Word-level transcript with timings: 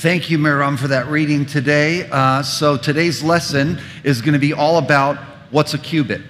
Thank 0.00 0.30
you, 0.30 0.38
Miram, 0.38 0.78
for 0.78 0.88
that 0.88 1.08
reading 1.08 1.44
today. 1.44 2.08
Uh, 2.10 2.42
so, 2.42 2.78
today's 2.78 3.22
lesson 3.22 3.78
is 4.02 4.22
going 4.22 4.32
to 4.32 4.38
be 4.38 4.54
all 4.54 4.78
about 4.78 5.18
what's 5.50 5.74
a 5.74 5.78
cubit. 5.78 6.22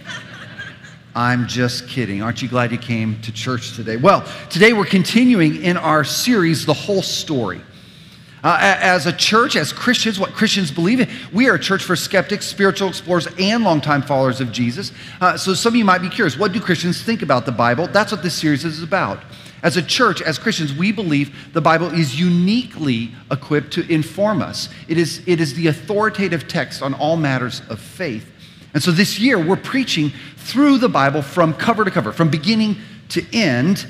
I'm 1.14 1.46
just 1.46 1.88
kidding. 1.88 2.22
Aren't 2.22 2.40
you 2.40 2.48
glad 2.48 2.72
you 2.72 2.78
came 2.78 3.20
to 3.20 3.32
church 3.32 3.76
today? 3.76 3.98
Well, 3.98 4.26
today 4.48 4.72
we're 4.72 4.86
continuing 4.86 5.62
in 5.62 5.76
our 5.76 6.04
series, 6.04 6.64
The 6.64 6.72
Whole 6.72 7.02
Story. 7.02 7.60
Uh, 8.42 8.56
as 8.80 9.04
a 9.04 9.12
church, 9.12 9.56
as 9.56 9.74
Christians, 9.74 10.18
what 10.18 10.32
Christians 10.32 10.70
believe 10.70 11.00
in, 11.00 11.10
we 11.34 11.50
are 11.50 11.56
a 11.56 11.60
church 11.60 11.84
for 11.84 11.96
skeptics, 11.96 12.46
spiritual 12.46 12.88
explorers, 12.88 13.28
and 13.38 13.62
longtime 13.62 14.00
followers 14.00 14.40
of 14.40 14.52
Jesus. 14.52 14.90
Uh, 15.20 15.36
so 15.36 15.52
some 15.52 15.74
of 15.74 15.76
you 15.76 15.84
might 15.84 16.00
be 16.00 16.08
curious 16.08 16.38
what 16.38 16.52
do 16.52 16.60
Christians 16.62 17.02
think 17.02 17.20
about 17.20 17.44
the 17.44 17.52
Bible? 17.52 17.88
That's 17.88 18.10
what 18.10 18.22
this 18.22 18.32
series 18.32 18.64
is 18.64 18.82
about. 18.82 19.22
As 19.62 19.76
a 19.76 19.82
church, 19.82 20.22
as 20.22 20.38
Christians, 20.38 20.74
we 20.74 20.90
believe 20.92 21.52
the 21.52 21.60
Bible 21.60 21.88
is 21.88 22.18
uniquely 22.18 23.12
equipped 23.30 23.72
to 23.74 23.92
inform 23.92 24.40
us. 24.40 24.68
It 24.88 24.96
is, 24.96 25.22
it 25.26 25.40
is 25.40 25.54
the 25.54 25.66
authoritative 25.66 26.48
text 26.48 26.82
on 26.82 26.94
all 26.94 27.16
matters 27.16 27.62
of 27.68 27.78
faith. 27.78 28.30
And 28.72 28.82
so 28.82 28.90
this 28.90 29.18
year, 29.18 29.38
we're 29.38 29.56
preaching 29.56 30.12
through 30.36 30.78
the 30.78 30.88
Bible 30.88 31.22
from 31.22 31.54
cover 31.54 31.84
to 31.84 31.90
cover, 31.90 32.12
from 32.12 32.30
beginning 32.30 32.76
to 33.10 33.24
end. 33.36 33.86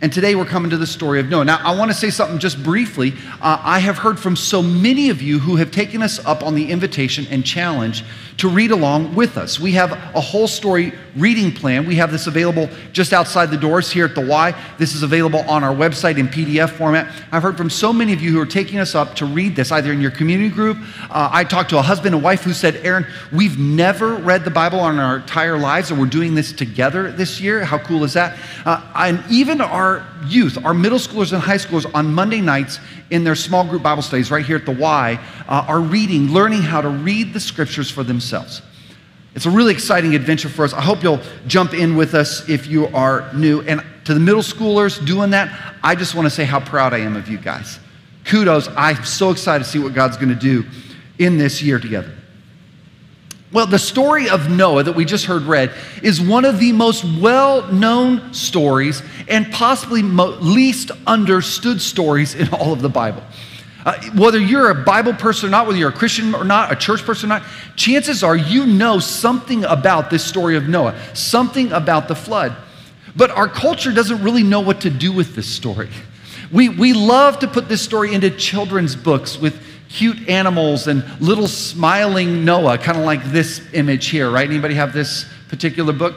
And 0.00 0.12
today 0.12 0.36
we're 0.36 0.44
coming 0.44 0.70
to 0.70 0.76
the 0.76 0.86
story 0.86 1.18
of 1.18 1.28
Noah. 1.28 1.44
Now, 1.44 1.60
I 1.60 1.76
want 1.76 1.90
to 1.90 1.96
say 1.96 2.10
something 2.10 2.38
just 2.38 2.62
briefly. 2.62 3.14
Uh, 3.40 3.60
I 3.60 3.80
have 3.80 3.98
heard 3.98 4.16
from 4.16 4.36
so 4.36 4.62
many 4.62 5.10
of 5.10 5.20
you 5.20 5.40
who 5.40 5.56
have 5.56 5.72
taken 5.72 6.02
us 6.02 6.24
up 6.24 6.44
on 6.44 6.54
the 6.54 6.70
invitation 6.70 7.26
and 7.30 7.44
challenge 7.44 8.04
to 8.36 8.48
read 8.48 8.70
along 8.70 9.16
with 9.16 9.36
us. 9.36 9.58
We 9.58 9.72
have 9.72 9.90
a 9.90 10.20
whole 10.20 10.46
story 10.46 10.92
reading 11.16 11.52
plan. 11.52 11.84
We 11.84 11.96
have 11.96 12.12
this 12.12 12.28
available 12.28 12.70
just 12.92 13.12
outside 13.12 13.50
the 13.50 13.56
doors 13.56 13.90
here 13.90 14.04
at 14.04 14.14
the 14.14 14.24
Y. 14.24 14.54
This 14.78 14.94
is 14.94 15.02
available 15.02 15.40
on 15.40 15.64
our 15.64 15.74
website 15.74 16.16
in 16.16 16.28
PDF 16.28 16.70
format. 16.70 17.12
I've 17.32 17.42
heard 17.42 17.56
from 17.56 17.68
so 17.68 17.92
many 17.92 18.12
of 18.12 18.20
you 18.20 18.30
who 18.30 18.40
are 18.40 18.46
taking 18.46 18.78
us 18.78 18.94
up 18.94 19.16
to 19.16 19.26
read 19.26 19.56
this, 19.56 19.72
either 19.72 19.92
in 19.92 20.00
your 20.00 20.12
community 20.12 20.54
group. 20.54 20.78
Uh, 21.10 21.28
I 21.32 21.42
talked 21.42 21.70
to 21.70 21.78
a 21.78 21.82
husband 21.82 22.14
and 22.14 22.22
wife 22.22 22.42
who 22.42 22.52
said, 22.52 22.76
Aaron, 22.76 23.04
we've 23.32 23.58
never 23.58 24.14
read 24.14 24.44
the 24.44 24.50
Bible 24.52 24.86
in 24.88 25.00
our 25.00 25.16
entire 25.16 25.58
lives, 25.58 25.90
and 25.90 25.98
we're 25.98 26.06
doing 26.06 26.36
this 26.36 26.52
together 26.52 27.10
this 27.10 27.40
year. 27.40 27.64
How 27.64 27.78
cool 27.78 28.04
is 28.04 28.12
that? 28.12 28.38
Uh, 28.64 28.80
and 28.94 29.24
even 29.28 29.60
our 29.60 29.87
youth, 30.26 30.58
our 30.64 30.74
middle 30.74 30.98
schoolers 30.98 31.32
and 31.32 31.42
high 31.42 31.56
schoolers 31.56 31.90
on 31.94 32.12
Monday 32.12 32.40
nights 32.40 32.80
in 33.10 33.24
their 33.24 33.34
small 33.34 33.64
group 33.64 33.82
Bible 33.82 34.02
studies 34.02 34.30
right 34.30 34.44
here 34.44 34.56
at 34.56 34.66
the 34.66 34.72
Y 34.72 35.18
uh, 35.48 35.64
are 35.68 35.80
reading, 35.80 36.32
learning 36.32 36.62
how 36.62 36.80
to 36.80 36.88
read 36.88 37.32
the 37.32 37.40
scriptures 37.40 37.90
for 37.90 38.02
themselves. 38.02 38.62
It's 39.34 39.46
a 39.46 39.50
really 39.50 39.72
exciting 39.72 40.14
adventure 40.14 40.48
for 40.48 40.64
us. 40.64 40.72
I 40.72 40.80
hope 40.80 41.02
you'll 41.02 41.20
jump 41.46 41.72
in 41.72 41.96
with 41.96 42.14
us 42.14 42.48
if 42.48 42.66
you 42.66 42.86
are 42.88 43.32
new. 43.34 43.60
And 43.62 43.84
to 44.04 44.14
the 44.14 44.20
middle 44.20 44.42
schoolers 44.42 45.04
doing 45.06 45.30
that, 45.30 45.76
I 45.82 45.94
just 45.94 46.14
want 46.14 46.26
to 46.26 46.30
say 46.30 46.44
how 46.44 46.60
proud 46.60 46.92
I 46.92 46.98
am 46.98 47.14
of 47.14 47.28
you 47.28 47.38
guys. 47.38 47.78
Kudos. 48.24 48.68
I'm 48.76 49.04
so 49.04 49.30
excited 49.30 49.64
to 49.64 49.70
see 49.70 49.78
what 49.78 49.94
God's 49.94 50.16
going 50.16 50.30
to 50.30 50.34
do 50.34 50.64
in 51.18 51.38
this 51.38 51.62
year 51.62 51.78
together. 51.78 52.17
Well, 53.50 53.66
the 53.66 53.78
story 53.78 54.28
of 54.28 54.50
Noah 54.50 54.82
that 54.82 54.92
we 54.92 55.06
just 55.06 55.24
heard 55.24 55.42
read 55.42 55.72
is 56.02 56.20
one 56.20 56.44
of 56.44 56.58
the 56.58 56.72
most 56.72 57.04
well 57.04 57.66
known 57.72 58.34
stories 58.34 59.02
and 59.26 59.50
possibly 59.50 60.02
mo- 60.02 60.36
least 60.40 60.90
understood 61.06 61.80
stories 61.80 62.34
in 62.34 62.48
all 62.52 62.74
of 62.74 62.82
the 62.82 62.90
Bible. 62.90 63.22
Uh, 63.86 63.98
whether 64.16 64.38
you're 64.38 64.68
a 64.68 64.84
Bible 64.84 65.14
person 65.14 65.48
or 65.48 65.50
not, 65.50 65.66
whether 65.66 65.78
you're 65.78 65.88
a 65.88 65.92
Christian 65.92 66.34
or 66.34 66.44
not, 66.44 66.70
a 66.70 66.76
church 66.76 67.02
person 67.04 67.30
or 67.30 67.38
not, 67.38 67.46
chances 67.74 68.22
are 68.22 68.36
you 68.36 68.66
know 68.66 68.98
something 68.98 69.64
about 69.64 70.10
this 70.10 70.22
story 70.22 70.56
of 70.56 70.68
Noah, 70.68 70.94
something 71.14 71.72
about 71.72 72.06
the 72.06 72.14
flood. 72.14 72.54
But 73.16 73.30
our 73.30 73.48
culture 73.48 73.92
doesn't 73.92 74.22
really 74.22 74.42
know 74.42 74.60
what 74.60 74.82
to 74.82 74.90
do 74.90 75.10
with 75.10 75.34
this 75.34 75.48
story. 75.48 75.88
We, 76.52 76.68
we 76.68 76.92
love 76.92 77.38
to 77.38 77.48
put 77.48 77.68
this 77.68 77.80
story 77.80 78.12
into 78.12 78.30
children's 78.30 78.94
books 78.94 79.38
with 79.38 79.58
cute 79.88 80.28
animals 80.28 80.86
and 80.86 81.04
little 81.20 81.48
smiling 81.48 82.44
Noah, 82.44 82.78
kind 82.78 82.98
of 82.98 83.04
like 83.04 83.24
this 83.24 83.62
image 83.72 84.08
here, 84.08 84.30
right? 84.30 84.48
Anybody 84.48 84.74
have 84.74 84.92
this 84.92 85.26
particular 85.48 85.92
book? 85.92 86.16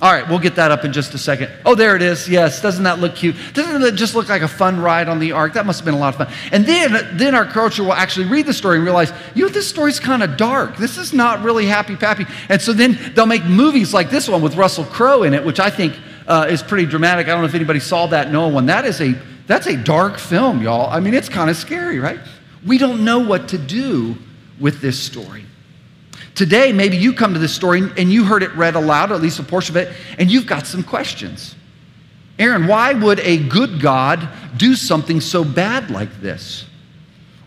All 0.00 0.12
right, 0.12 0.28
we'll 0.28 0.38
get 0.38 0.54
that 0.56 0.70
up 0.70 0.84
in 0.84 0.92
just 0.92 1.12
a 1.14 1.18
second. 1.18 1.50
Oh, 1.66 1.74
there 1.74 1.96
it 1.96 2.02
is. 2.02 2.28
Yes, 2.28 2.62
doesn't 2.62 2.84
that 2.84 3.00
look 3.00 3.16
cute? 3.16 3.34
Doesn't 3.52 3.82
it 3.82 3.96
just 3.96 4.14
look 4.14 4.28
like 4.28 4.42
a 4.42 4.48
fun 4.48 4.78
ride 4.78 5.08
on 5.08 5.18
the 5.18 5.32
ark? 5.32 5.54
That 5.54 5.66
must 5.66 5.80
have 5.80 5.84
been 5.84 5.94
a 5.94 5.98
lot 5.98 6.14
of 6.14 6.28
fun. 6.28 6.32
And 6.52 6.64
then, 6.64 7.16
then 7.16 7.34
our 7.34 7.44
culture 7.44 7.82
will 7.82 7.94
actually 7.94 8.26
read 8.26 8.46
the 8.46 8.52
story 8.52 8.76
and 8.76 8.84
realize, 8.84 9.12
you 9.34 9.44
know, 9.44 9.48
this 9.48 9.68
story's 9.68 9.98
kind 9.98 10.22
of 10.22 10.36
dark. 10.36 10.76
This 10.76 10.98
is 10.98 11.12
not 11.12 11.42
really 11.42 11.66
happy 11.66 11.96
pappy. 11.96 12.26
And 12.48 12.62
so 12.62 12.72
then 12.72 12.96
they'll 13.14 13.26
make 13.26 13.44
movies 13.44 13.92
like 13.92 14.08
this 14.08 14.28
one 14.28 14.40
with 14.40 14.54
Russell 14.54 14.84
Crowe 14.84 15.24
in 15.24 15.34
it, 15.34 15.44
which 15.44 15.58
I 15.58 15.68
think 15.68 15.98
uh, 16.28 16.46
is 16.48 16.62
pretty 16.62 16.86
dramatic. 16.86 17.26
I 17.26 17.30
don't 17.30 17.40
know 17.40 17.48
if 17.48 17.54
anybody 17.56 17.80
saw 17.80 18.06
that 18.06 18.30
Noah 18.30 18.50
one. 18.50 18.66
That 18.66 18.84
is 18.84 19.00
a 19.00 19.20
that's 19.48 19.66
a 19.66 19.76
dark 19.76 20.18
film, 20.18 20.62
y'all. 20.62 20.88
I 20.88 21.00
mean, 21.00 21.14
it's 21.14 21.28
kind 21.28 21.50
of 21.50 21.56
scary, 21.56 21.98
right? 21.98 22.20
We 22.64 22.78
don't 22.78 23.04
know 23.04 23.18
what 23.18 23.48
to 23.48 23.58
do 23.58 24.16
with 24.60 24.80
this 24.80 24.98
story. 25.00 25.44
Today, 26.34 26.70
maybe 26.70 26.96
you 26.96 27.14
come 27.14 27.32
to 27.32 27.40
this 27.40 27.52
story 27.52 27.82
and 27.96 28.12
you 28.12 28.24
heard 28.24 28.44
it 28.44 28.54
read 28.54 28.76
aloud, 28.76 29.10
or 29.10 29.14
at 29.14 29.22
least 29.22 29.40
a 29.40 29.42
portion 29.42 29.76
of 29.76 29.82
it, 29.82 29.96
and 30.18 30.30
you've 30.30 30.46
got 30.46 30.66
some 30.66 30.84
questions. 30.84 31.56
Aaron, 32.38 32.68
why 32.68 32.92
would 32.92 33.18
a 33.20 33.38
good 33.38 33.80
God 33.80 34.28
do 34.56 34.76
something 34.76 35.20
so 35.20 35.42
bad 35.42 35.90
like 35.90 36.20
this? 36.20 36.64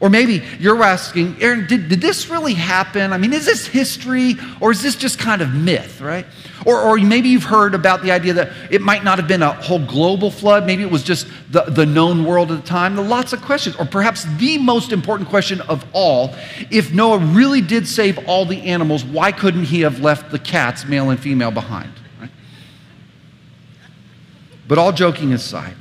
Or 0.01 0.09
maybe 0.09 0.43
you're 0.59 0.81
asking, 0.81 1.37
Aaron, 1.39 1.67
did, 1.67 1.87
did 1.87 2.01
this 2.01 2.27
really 2.27 2.55
happen? 2.55 3.13
I 3.13 3.19
mean, 3.19 3.33
is 3.33 3.45
this 3.45 3.67
history 3.67 4.33
or 4.59 4.71
is 4.71 4.81
this 4.81 4.95
just 4.95 5.19
kind 5.19 5.43
of 5.43 5.53
myth, 5.53 6.01
right? 6.01 6.25
Or, 6.65 6.81
or 6.81 6.97
maybe 6.97 7.29
you've 7.29 7.43
heard 7.43 7.75
about 7.75 8.01
the 8.01 8.09
idea 8.09 8.33
that 8.33 8.51
it 8.71 8.81
might 8.81 9.03
not 9.03 9.19
have 9.19 9.27
been 9.27 9.43
a 9.43 9.53
whole 9.53 9.77
global 9.77 10.31
flood. 10.31 10.65
Maybe 10.65 10.81
it 10.81 10.89
was 10.89 11.03
just 11.03 11.27
the, 11.51 11.61
the 11.65 11.85
known 11.85 12.25
world 12.25 12.51
at 12.51 12.61
the 12.61 12.67
time. 12.67 12.95
There 12.95 13.05
lots 13.05 13.31
of 13.31 13.43
questions. 13.43 13.75
Or 13.75 13.85
perhaps 13.85 14.25
the 14.37 14.57
most 14.57 14.91
important 14.91 15.29
question 15.29 15.61
of 15.61 15.85
all 15.93 16.33
if 16.71 16.91
Noah 16.91 17.19
really 17.19 17.61
did 17.61 17.87
save 17.87 18.27
all 18.27 18.45
the 18.45 18.59
animals, 18.63 19.05
why 19.05 19.31
couldn't 19.31 19.65
he 19.65 19.81
have 19.81 19.99
left 19.99 20.31
the 20.31 20.39
cats, 20.39 20.83
male 20.83 21.11
and 21.11 21.19
female, 21.19 21.51
behind? 21.51 21.91
Right? 22.19 22.31
But 24.67 24.79
all 24.79 24.91
joking 24.91 25.31
aside, 25.31 25.75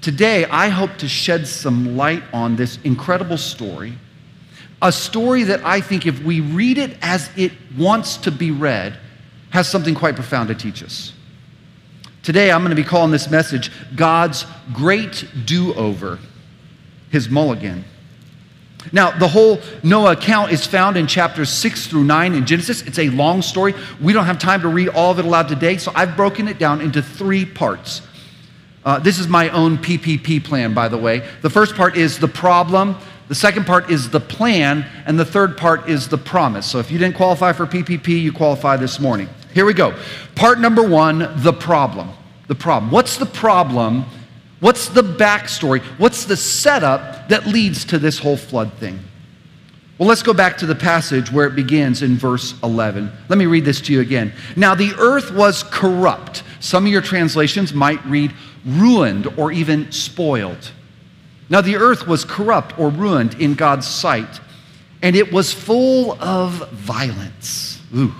Today, 0.00 0.44
I 0.44 0.68
hope 0.68 0.96
to 0.98 1.08
shed 1.08 1.46
some 1.46 1.96
light 1.96 2.22
on 2.32 2.56
this 2.56 2.78
incredible 2.84 3.36
story, 3.36 3.94
a 4.80 4.92
story 4.92 5.42
that 5.44 5.64
I 5.64 5.80
think, 5.80 6.06
if 6.06 6.22
we 6.22 6.40
read 6.40 6.78
it 6.78 6.96
as 7.02 7.30
it 7.36 7.52
wants 7.76 8.16
to 8.18 8.30
be 8.30 8.52
read, 8.52 8.96
has 9.50 9.68
something 9.68 9.94
quite 9.94 10.14
profound 10.14 10.48
to 10.48 10.54
teach 10.54 10.84
us. 10.84 11.12
Today, 12.22 12.50
I'm 12.52 12.60
going 12.60 12.70
to 12.70 12.80
be 12.80 12.86
calling 12.86 13.10
this 13.10 13.28
message 13.30 13.72
God's 13.96 14.46
Great 14.72 15.26
Do 15.46 15.74
Over, 15.74 16.18
His 17.10 17.28
Mulligan. 17.28 17.84
Now, 18.92 19.10
the 19.10 19.26
whole 19.26 19.58
Noah 19.82 20.12
account 20.12 20.52
is 20.52 20.64
found 20.66 20.96
in 20.96 21.06
chapters 21.06 21.50
6 21.50 21.88
through 21.88 22.04
9 22.04 22.34
in 22.34 22.46
Genesis. 22.46 22.82
It's 22.82 22.98
a 22.98 23.08
long 23.10 23.42
story. 23.42 23.74
We 24.00 24.12
don't 24.12 24.26
have 24.26 24.38
time 24.38 24.60
to 24.62 24.68
read 24.68 24.90
all 24.90 25.10
of 25.10 25.18
it 25.18 25.24
aloud 25.24 25.48
today, 25.48 25.78
so 25.78 25.90
I've 25.94 26.16
broken 26.16 26.46
it 26.46 26.58
down 26.58 26.80
into 26.80 27.02
three 27.02 27.44
parts. 27.44 28.02
Uh, 28.88 28.98
this 28.98 29.18
is 29.18 29.28
my 29.28 29.50
own 29.50 29.76
PPP 29.76 30.42
plan, 30.42 30.72
by 30.72 30.88
the 30.88 30.96
way. 30.96 31.22
The 31.42 31.50
first 31.50 31.74
part 31.74 31.94
is 31.94 32.18
the 32.18 32.26
problem, 32.26 32.96
the 33.28 33.34
second 33.34 33.66
part 33.66 33.90
is 33.90 34.08
the 34.08 34.18
plan, 34.18 34.86
and 35.04 35.20
the 35.20 35.26
third 35.26 35.58
part 35.58 35.90
is 35.90 36.08
the 36.08 36.16
promise. 36.16 36.64
So 36.64 36.78
if 36.78 36.90
you 36.90 36.96
didn't 36.96 37.14
qualify 37.14 37.52
for 37.52 37.66
PPP, 37.66 38.08
you 38.08 38.32
qualify 38.32 38.78
this 38.78 38.98
morning. 38.98 39.28
Here 39.52 39.66
we 39.66 39.74
go. 39.74 39.94
Part 40.36 40.58
number 40.58 40.82
one 40.82 41.30
the 41.42 41.52
problem. 41.52 42.08
The 42.46 42.54
problem. 42.54 42.90
What's 42.90 43.18
the 43.18 43.26
problem? 43.26 44.06
What's 44.60 44.88
the 44.88 45.02
backstory? 45.02 45.82
What's 45.98 46.24
the 46.24 46.38
setup 46.38 47.28
that 47.28 47.46
leads 47.46 47.84
to 47.84 47.98
this 47.98 48.18
whole 48.18 48.38
flood 48.38 48.72
thing? 48.72 49.00
Well, 49.98 50.08
let's 50.08 50.22
go 50.22 50.32
back 50.32 50.56
to 50.58 50.66
the 50.66 50.76
passage 50.76 51.30
where 51.30 51.46
it 51.46 51.54
begins 51.54 52.02
in 52.02 52.16
verse 52.16 52.54
11. 52.62 53.12
Let 53.28 53.36
me 53.36 53.44
read 53.44 53.66
this 53.66 53.82
to 53.82 53.92
you 53.92 54.00
again. 54.00 54.32
Now, 54.56 54.74
the 54.74 54.94
earth 54.96 55.32
was 55.32 55.64
corrupt. 55.64 56.44
Some 56.60 56.86
of 56.86 56.92
your 56.92 57.02
translations 57.02 57.74
might 57.74 58.04
read 58.06 58.32
ruined 58.68 59.26
or 59.38 59.50
even 59.50 59.90
spoiled. 59.90 60.72
Now, 61.48 61.60
the 61.62 61.76
earth 61.76 62.06
was 62.06 62.24
corrupt 62.24 62.78
or 62.78 62.90
ruined 62.90 63.34
in 63.40 63.54
God's 63.54 63.88
sight, 63.88 64.40
and 65.00 65.16
it 65.16 65.32
was 65.32 65.52
full 65.52 66.20
of 66.22 66.68
violence. 66.70 67.80
Ooh. 67.96 68.14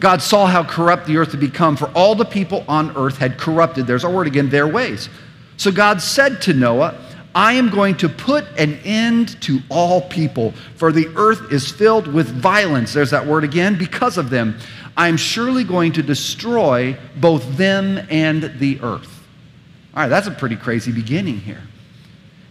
God 0.00 0.22
saw 0.22 0.46
how 0.46 0.64
corrupt 0.64 1.06
the 1.06 1.16
earth 1.18 1.32
had 1.32 1.40
become, 1.40 1.76
for 1.76 1.88
all 1.94 2.14
the 2.14 2.24
people 2.24 2.64
on 2.68 2.96
earth 2.96 3.18
had 3.18 3.38
corrupted, 3.38 3.86
there's 3.86 4.04
our 4.04 4.10
word 4.10 4.26
again, 4.26 4.48
their 4.48 4.66
ways. 4.66 5.08
So 5.56 5.70
God 5.70 6.00
said 6.00 6.40
to 6.42 6.54
Noah, 6.54 6.98
I 7.34 7.52
am 7.52 7.68
going 7.68 7.96
to 7.98 8.08
put 8.08 8.46
an 8.58 8.78
end 8.84 9.40
to 9.42 9.60
all 9.68 10.00
people, 10.02 10.52
for 10.76 10.92
the 10.92 11.08
earth 11.16 11.52
is 11.52 11.70
filled 11.70 12.06
with 12.06 12.28
violence. 12.28 12.94
There's 12.94 13.10
that 13.10 13.26
word 13.26 13.44
again, 13.44 13.76
because 13.76 14.16
of 14.16 14.30
them. 14.30 14.58
I'm 14.96 15.18
surely 15.18 15.64
going 15.64 15.92
to 15.92 16.02
destroy 16.02 16.96
both 17.16 17.56
them 17.58 18.06
and 18.08 18.54
the 18.58 18.80
earth. 18.80 19.15
All 19.96 20.02
right, 20.02 20.08
that's 20.08 20.26
a 20.26 20.30
pretty 20.30 20.56
crazy 20.56 20.92
beginning 20.92 21.38
here. 21.38 21.62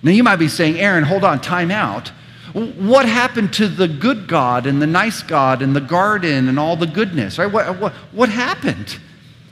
Now 0.02 0.10
you 0.10 0.24
might 0.24 0.38
be 0.38 0.48
saying, 0.48 0.80
Aaron, 0.80 1.04
hold 1.04 1.24
on, 1.24 1.40
time 1.40 1.70
out. 1.70 2.10
What 2.54 3.06
happened 3.06 3.54
to 3.54 3.68
the 3.68 3.88
good 3.88 4.28
God 4.28 4.66
and 4.66 4.82
the 4.82 4.88
nice 4.88 5.22
God 5.22 5.62
and 5.62 5.76
the 5.76 5.82
garden 5.82 6.48
and 6.48 6.58
all 6.58 6.76
the 6.76 6.88
goodness, 6.88 7.38
right? 7.38 7.52
What, 7.52 7.80
what, 7.80 7.94
what 8.12 8.30
happened? 8.30 8.98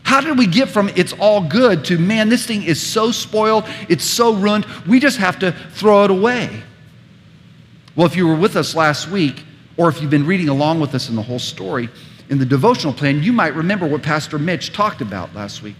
How 0.01 0.21
did 0.21 0.39
we 0.39 0.47
get 0.47 0.69
from 0.69 0.89
it's 0.95 1.13
all 1.13 1.47
good 1.47 1.85
to, 1.85 1.99
man, 1.99 2.29
this 2.29 2.47
thing 2.47 2.63
is 2.63 2.81
so 2.81 3.11
spoiled, 3.11 3.65
it's 3.89 4.05
so 4.05 4.33
ruined, 4.33 4.65
we 4.87 4.99
just 4.99 5.17
have 5.19 5.37
to 5.39 5.51
throw 5.51 6.05
it 6.05 6.11
away? 6.11 6.63
Well, 7.95 8.07
if 8.07 8.15
you 8.15 8.27
were 8.27 8.35
with 8.35 8.55
us 8.55 8.73
last 8.73 9.07
week, 9.07 9.43
or 9.77 9.87
if 9.87 10.01
you've 10.01 10.09
been 10.09 10.25
reading 10.25 10.49
along 10.49 10.79
with 10.79 10.95
us 10.95 11.09
in 11.09 11.15
the 11.15 11.21
whole 11.21 11.39
story, 11.39 11.89
in 12.29 12.39
the 12.39 12.45
devotional 12.45 12.93
plan, 12.93 13.21
you 13.21 13.33
might 13.33 13.53
remember 13.53 13.85
what 13.85 14.01
Pastor 14.01 14.39
Mitch 14.39 14.73
talked 14.73 15.01
about 15.01 15.35
last 15.35 15.61
week. 15.61 15.75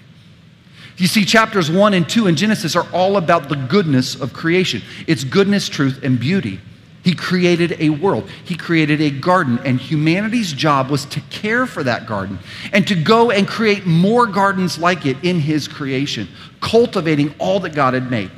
You 0.98 1.07
see, 1.07 1.25
chapters 1.25 1.72
one 1.72 1.94
and 1.94 2.07
two 2.07 2.28
in 2.28 2.36
Genesis 2.36 2.75
are 2.75 2.88
all 2.92 3.18
about 3.18 3.50
the 3.50 3.56
goodness 3.56 4.16
of 4.16 4.34
creation 4.34 4.81
it's 5.07 5.24
goodness, 5.24 5.69
truth, 5.69 6.04
and 6.04 6.19
beauty. 6.19 6.60
He 7.04 7.16
created 7.16 7.75
a 7.80 7.90
world, 7.90 8.30
He 8.45 8.56
created 8.56 9.01
a 9.01 9.10
garden, 9.10 9.60
and 9.66 9.80
humanity's 9.80 10.54
job 10.54 10.90
was 10.90 11.06
to 11.06 11.19
care 11.30 11.66
for 11.66 11.84
that 11.84 12.07
garden 12.07 12.40
and 12.72 12.88
to 12.88 12.95
go 12.95 13.30
and 13.30 13.48
create 13.48 13.86
more 13.86 14.25
gardens 14.25 14.78
like 14.78 15.06
it 15.06 15.18
in 15.24 15.40
His 15.40 15.68
creation, 15.68 16.30
cultivating 16.62 17.34
all 17.40 17.60
that 17.62 17.75
God 17.75 17.94
had 17.94 18.10
made. 18.10 18.31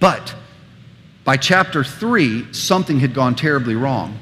But 0.00 0.34
by 1.24 1.36
chapter 1.36 1.84
three, 1.84 2.52
something 2.52 3.00
had 3.00 3.12
gone 3.12 3.34
terribly 3.34 3.74
wrong. 3.74 4.18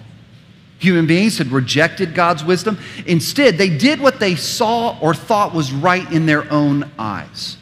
Human 0.85 1.07
beings 1.07 1.39
had 1.39 1.51
rejected 1.51 2.15
God's 2.15 2.45
wisdom. 2.45 2.79
Instead, 3.07 3.57
they 3.57 3.71
did 3.71 4.01
what 4.01 4.21
they 4.21 4.37
saw 4.37 4.99
or 5.01 5.15
thought 5.15 5.55
was 5.55 5.73
right 5.73 6.11
in 6.13 6.27
their 6.27 6.51
own 6.53 6.91
eyes. 6.99 7.57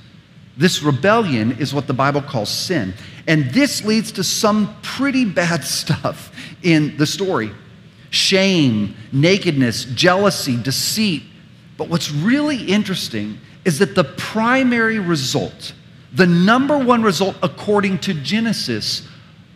This 0.56 0.82
rebellion 0.82 1.52
is 1.52 1.72
what 1.72 1.86
the 1.86 1.94
Bible 1.94 2.20
calls 2.20 2.50
sin. 2.50 2.94
And 3.28 3.48
this 3.50 3.84
leads 3.84 4.10
to 4.12 4.24
some 4.24 4.76
pretty 4.82 5.24
bad 5.24 5.62
stuff 5.78 6.32
in 6.62 6.96
the 6.96 7.06
story 7.06 7.52
shame, 8.10 8.94
nakedness, 9.12 9.84
jealousy, 9.86 10.60
deceit. 10.60 11.22
But 11.78 11.88
what's 11.88 12.10
really 12.10 12.62
interesting 12.64 13.38
is 13.64 13.78
that 13.78 13.94
the 13.94 14.04
primary 14.04 14.98
result, 14.98 15.74
the 16.12 16.26
number 16.26 16.76
one 16.76 17.04
result 17.04 17.36
according 17.42 18.00
to 18.00 18.14
Genesis, 18.14 19.08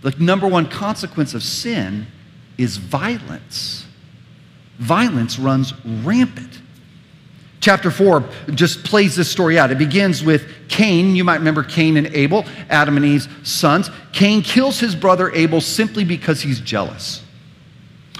the 0.03 0.13
number 0.21 0.47
one 0.47 0.71
consequence 0.71 1.35
of 1.35 1.43
sin 1.43 2.07
is 2.59 2.77
violence. 2.77 3.87
Violence 4.79 5.39
runs 5.39 5.73
rampant. 5.85 6.61
Chapter 7.61 7.91
4 7.91 8.29
just 8.55 8.85
plays 8.85 9.17
this 9.17 9.31
story 9.31 9.59
out. 9.59 9.71
It 9.71 9.79
begins 9.79 10.23
with 10.23 10.49
Cain. 10.69 11.17
You 11.17 11.25
might 11.25 11.39
remember 11.39 11.65
Cain 11.65 11.97
and 11.97 12.07
Abel, 12.09 12.45
Adam 12.69 12.97
and 12.97 13.05
Eve's 13.05 13.29
sons. 13.43 13.91
Cain 14.13 14.43
kills 14.43 14.79
his 14.79 14.95
brother 14.95 15.33
Abel 15.33 15.61
simply 15.61 16.05
because 16.05 16.43
he's 16.43 16.61
jealous. 16.61 17.23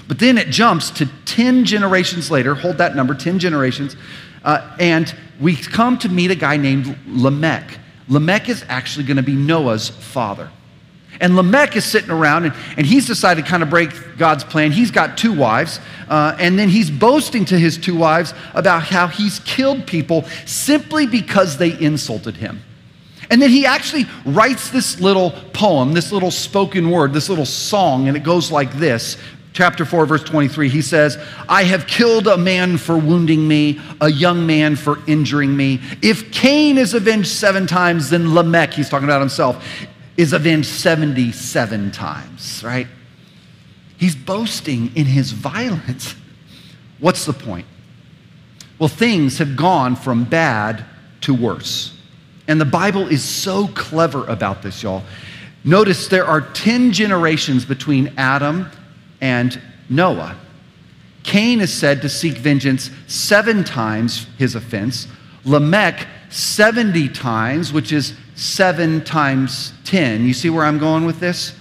But 0.07 0.19
then 0.19 0.37
it 0.37 0.49
jumps 0.49 0.89
to 0.91 1.05
10 1.25 1.65
generations 1.65 2.31
later, 2.31 2.55
hold 2.55 2.77
that 2.77 2.95
number, 2.95 3.13
10 3.13 3.39
generations, 3.39 3.95
uh, 4.43 4.75
and 4.79 5.13
we 5.39 5.55
come 5.55 5.97
to 5.99 6.09
meet 6.09 6.31
a 6.31 6.35
guy 6.35 6.57
named 6.57 6.97
Lamech. 7.07 7.77
Lamech 8.07 8.49
is 8.49 8.65
actually 8.69 9.05
going 9.05 9.17
to 9.17 9.23
be 9.23 9.35
Noah's 9.35 9.89
father. 9.89 10.49
And 11.19 11.35
Lamech 11.35 11.75
is 11.75 11.85
sitting 11.85 12.11
around 12.11 12.45
and, 12.45 12.53
and 12.77 12.85
he's 12.85 13.07
decided 13.07 13.45
to 13.45 13.49
kind 13.49 13.63
of 13.63 13.69
break 13.69 13.89
God's 14.17 14.43
plan. 14.43 14.71
He's 14.71 14.91
got 14.91 15.17
two 15.17 15.33
wives, 15.33 15.79
uh, 16.07 16.35
and 16.39 16.57
then 16.57 16.69
he's 16.69 16.91
boasting 16.91 17.45
to 17.45 17.57
his 17.57 17.77
two 17.77 17.95
wives 17.95 18.33
about 18.53 18.83
how 18.83 19.07
he's 19.07 19.39
killed 19.39 19.87
people 19.87 20.23
simply 20.45 21.07
because 21.07 21.57
they 21.57 21.79
insulted 21.79 22.37
him. 22.37 22.61
And 23.29 23.41
then 23.41 23.49
he 23.49 23.65
actually 23.65 24.05
writes 24.25 24.69
this 24.69 25.01
little 25.01 25.31
poem, 25.53 25.93
this 25.93 26.11
little 26.11 26.31
spoken 26.31 26.89
word, 26.89 27.13
this 27.13 27.29
little 27.29 27.45
song, 27.45 28.07
and 28.07 28.15
it 28.15 28.23
goes 28.23 28.51
like 28.51 28.71
this. 28.73 29.17
Chapter 29.53 29.85
4, 29.85 30.05
verse 30.05 30.23
23, 30.23 30.69
he 30.69 30.83
says, 30.83 31.17
I 31.49 31.63
have 31.63 31.87
killed 31.87 32.27
a 32.27 32.37
man 32.37 32.77
for 32.77 32.95
wounding 32.95 33.47
me, 33.47 33.81
a 33.99 34.09
young 34.09 34.45
man 34.45 34.75
for 34.75 34.99
injuring 35.07 35.57
me. 35.57 35.81
If 36.03 36.31
Cain 36.31 36.77
is 36.77 36.93
avenged 36.93 37.29
seven 37.29 37.65
times, 37.65 38.11
then 38.11 38.35
Lamech, 38.35 38.73
he's 38.73 38.87
talking 38.87 39.07
about 39.07 39.19
himself, 39.19 39.65
is 40.17 40.33
avenged 40.33 40.67
77 40.67 41.91
times, 41.91 42.63
right? 42.65 42.87
He's 43.97 44.15
boasting 44.15 44.91
in 44.95 45.05
his 45.05 45.31
violence. 45.31 46.15
What's 46.99 47.25
the 47.25 47.33
point? 47.33 47.67
Well, 48.79 48.89
things 48.89 49.37
have 49.37 49.55
gone 49.55 49.95
from 49.95 50.23
bad 50.23 50.83
to 51.21 51.33
worse. 51.33 51.95
And 52.47 52.59
the 52.59 52.65
Bible 52.65 53.07
is 53.07 53.23
so 53.23 53.67
clever 53.69 54.25
about 54.25 54.61
this, 54.61 54.81
y'all. 54.83 55.03
Notice 55.63 56.07
there 56.07 56.25
are 56.25 56.41
10 56.41 56.91
generations 56.91 57.65
between 57.65 58.13
Adam 58.17 58.69
and 59.19 59.59
Noah. 59.89 60.37
Cain 61.23 61.59
is 61.59 61.73
said 61.73 62.01
to 62.03 62.09
seek 62.09 62.35
vengeance 62.37 62.89
seven 63.07 63.63
times 63.63 64.27
his 64.37 64.55
offense, 64.55 65.07
Lamech 65.43 66.07
70 66.29 67.09
times, 67.09 67.73
which 67.73 67.91
is 67.91 68.13
7 68.37 69.03
times 69.03 69.73
10. 69.85 70.25
You 70.25 70.33
see 70.33 70.49
where 70.49 70.63
I'm 70.63 70.77
going 70.77 71.05
with 71.05 71.19
this? 71.19 71.53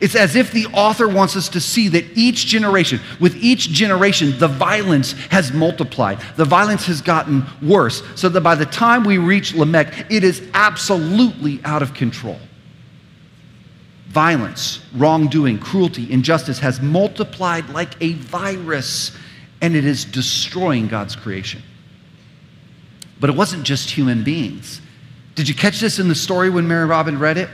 It's 0.00 0.14
as 0.14 0.34
if 0.34 0.50
the 0.50 0.64
author 0.68 1.06
wants 1.06 1.36
us 1.36 1.50
to 1.50 1.60
see 1.60 1.88
that 1.88 2.16
each 2.16 2.46
generation, 2.46 3.00
with 3.20 3.36
each 3.36 3.68
generation, 3.68 4.38
the 4.38 4.48
violence 4.48 5.12
has 5.28 5.52
multiplied. 5.52 6.18
The 6.36 6.46
violence 6.46 6.86
has 6.86 7.02
gotten 7.02 7.44
worse, 7.60 8.02
so 8.14 8.30
that 8.30 8.40
by 8.40 8.54
the 8.54 8.64
time 8.64 9.04
we 9.04 9.18
reach 9.18 9.54
Lamech, 9.54 10.10
it 10.10 10.24
is 10.24 10.42
absolutely 10.54 11.60
out 11.64 11.82
of 11.82 11.92
control. 11.92 12.38
Violence, 14.08 14.82
wrongdoing, 14.94 15.58
cruelty, 15.58 16.10
injustice 16.10 16.58
has 16.60 16.80
multiplied 16.80 17.68
like 17.68 17.90
a 18.00 18.14
virus, 18.14 19.14
and 19.60 19.76
it 19.76 19.84
is 19.84 20.06
destroying 20.06 20.88
God's 20.88 21.14
creation. 21.14 21.62
But 23.20 23.28
it 23.28 23.36
wasn't 23.36 23.64
just 23.64 23.90
human 23.90 24.24
beings. 24.24 24.80
Did 25.40 25.48
you 25.48 25.54
catch 25.54 25.80
this 25.80 25.98
in 25.98 26.06
the 26.06 26.14
story 26.14 26.50
when 26.50 26.68
Mary 26.68 26.84
Robin 26.84 27.18
read 27.18 27.38
it? 27.38 27.48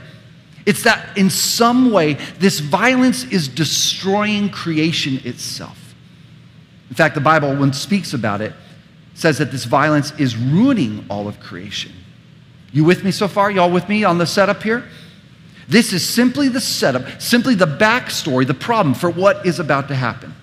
It's 0.65 0.83
that 0.83 1.17
in 1.17 1.29
some 1.29 1.89
way, 1.93 2.15
this 2.37 2.59
violence 2.59 3.23
is 3.23 3.47
destroying 3.47 4.49
creation 4.49 5.21
itself. 5.23 5.95
In 6.89 6.97
fact, 6.97 7.15
the 7.15 7.21
Bible, 7.21 7.55
when 7.55 7.71
speaks 7.71 8.13
about 8.13 8.41
it, 8.41 8.51
says 9.13 9.37
that 9.37 9.53
this 9.53 9.63
violence 9.63 10.11
is 10.19 10.35
ruining 10.35 11.05
all 11.09 11.29
of 11.29 11.39
creation. 11.39 11.93
You 12.73 12.83
with 12.83 13.05
me 13.05 13.11
so 13.11 13.29
far? 13.29 13.49
Y'all 13.49 13.71
with 13.71 13.87
me 13.87 14.03
on 14.03 14.17
the 14.17 14.27
setup 14.27 14.63
here? 14.63 14.83
This 15.69 15.93
is 15.93 16.05
simply 16.05 16.49
the 16.49 16.59
setup, 16.59 17.21
simply 17.21 17.55
the 17.55 17.67
backstory, 17.67 18.45
the 18.45 18.53
problem 18.53 18.95
for 18.95 19.09
what 19.09 19.45
is 19.45 19.61
about 19.61 19.87
to 19.87 19.95
happen. 19.95 20.35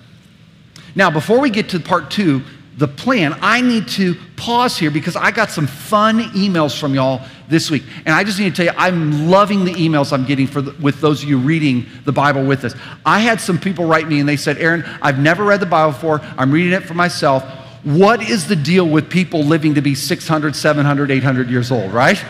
Now, 0.94 1.10
before 1.10 1.40
we 1.40 1.50
get 1.50 1.68
to 1.68 1.78
part 1.78 2.10
two, 2.10 2.40
the 2.76 2.88
plan, 2.88 3.36
I 3.40 3.60
need 3.60 3.86
to 3.88 4.16
pause 4.36 4.76
here 4.76 4.90
because 4.90 5.14
I 5.14 5.30
got 5.30 5.50
some 5.50 5.66
fun 5.66 6.20
emails 6.30 6.78
from 6.78 6.94
y'all 6.94 7.20
this 7.48 7.70
week. 7.70 7.84
And 8.04 8.14
I 8.14 8.24
just 8.24 8.38
need 8.38 8.54
to 8.54 8.64
tell 8.64 8.74
you, 8.74 8.80
I'm 8.80 9.28
loving 9.28 9.64
the 9.64 9.72
emails 9.74 10.12
I'm 10.12 10.24
getting 10.24 10.48
for 10.48 10.60
the, 10.60 10.72
with 10.82 11.00
those 11.00 11.22
of 11.22 11.28
you 11.28 11.38
reading 11.38 11.86
the 12.04 12.12
Bible 12.12 12.44
with 12.44 12.64
us. 12.64 12.74
I 13.06 13.20
had 13.20 13.40
some 13.40 13.58
people 13.58 13.84
write 13.84 14.08
me 14.08 14.18
and 14.18 14.28
they 14.28 14.36
said, 14.36 14.58
Aaron, 14.58 14.84
I've 15.00 15.20
never 15.20 15.44
read 15.44 15.60
the 15.60 15.66
Bible 15.66 15.92
before. 15.92 16.20
I'm 16.36 16.50
reading 16.50 16.72
it 16.72 16.82
for 16.82 16.94
myself. 16.94 17.44
What 17.84 18.28
is 18.28 18.48
the 18.48 18.56
deal 18.56 18.88
with 18.88 19.08
people 19.08 19.44
living 19.44 19.74
to 19.74 19.82
be 19.82 19.94
600, 19.94 20.56
700, 20.56 21.10
800 21.10 21.50
years 21.50 21.70
old, 21.70 21.92
right? 21.92 22.22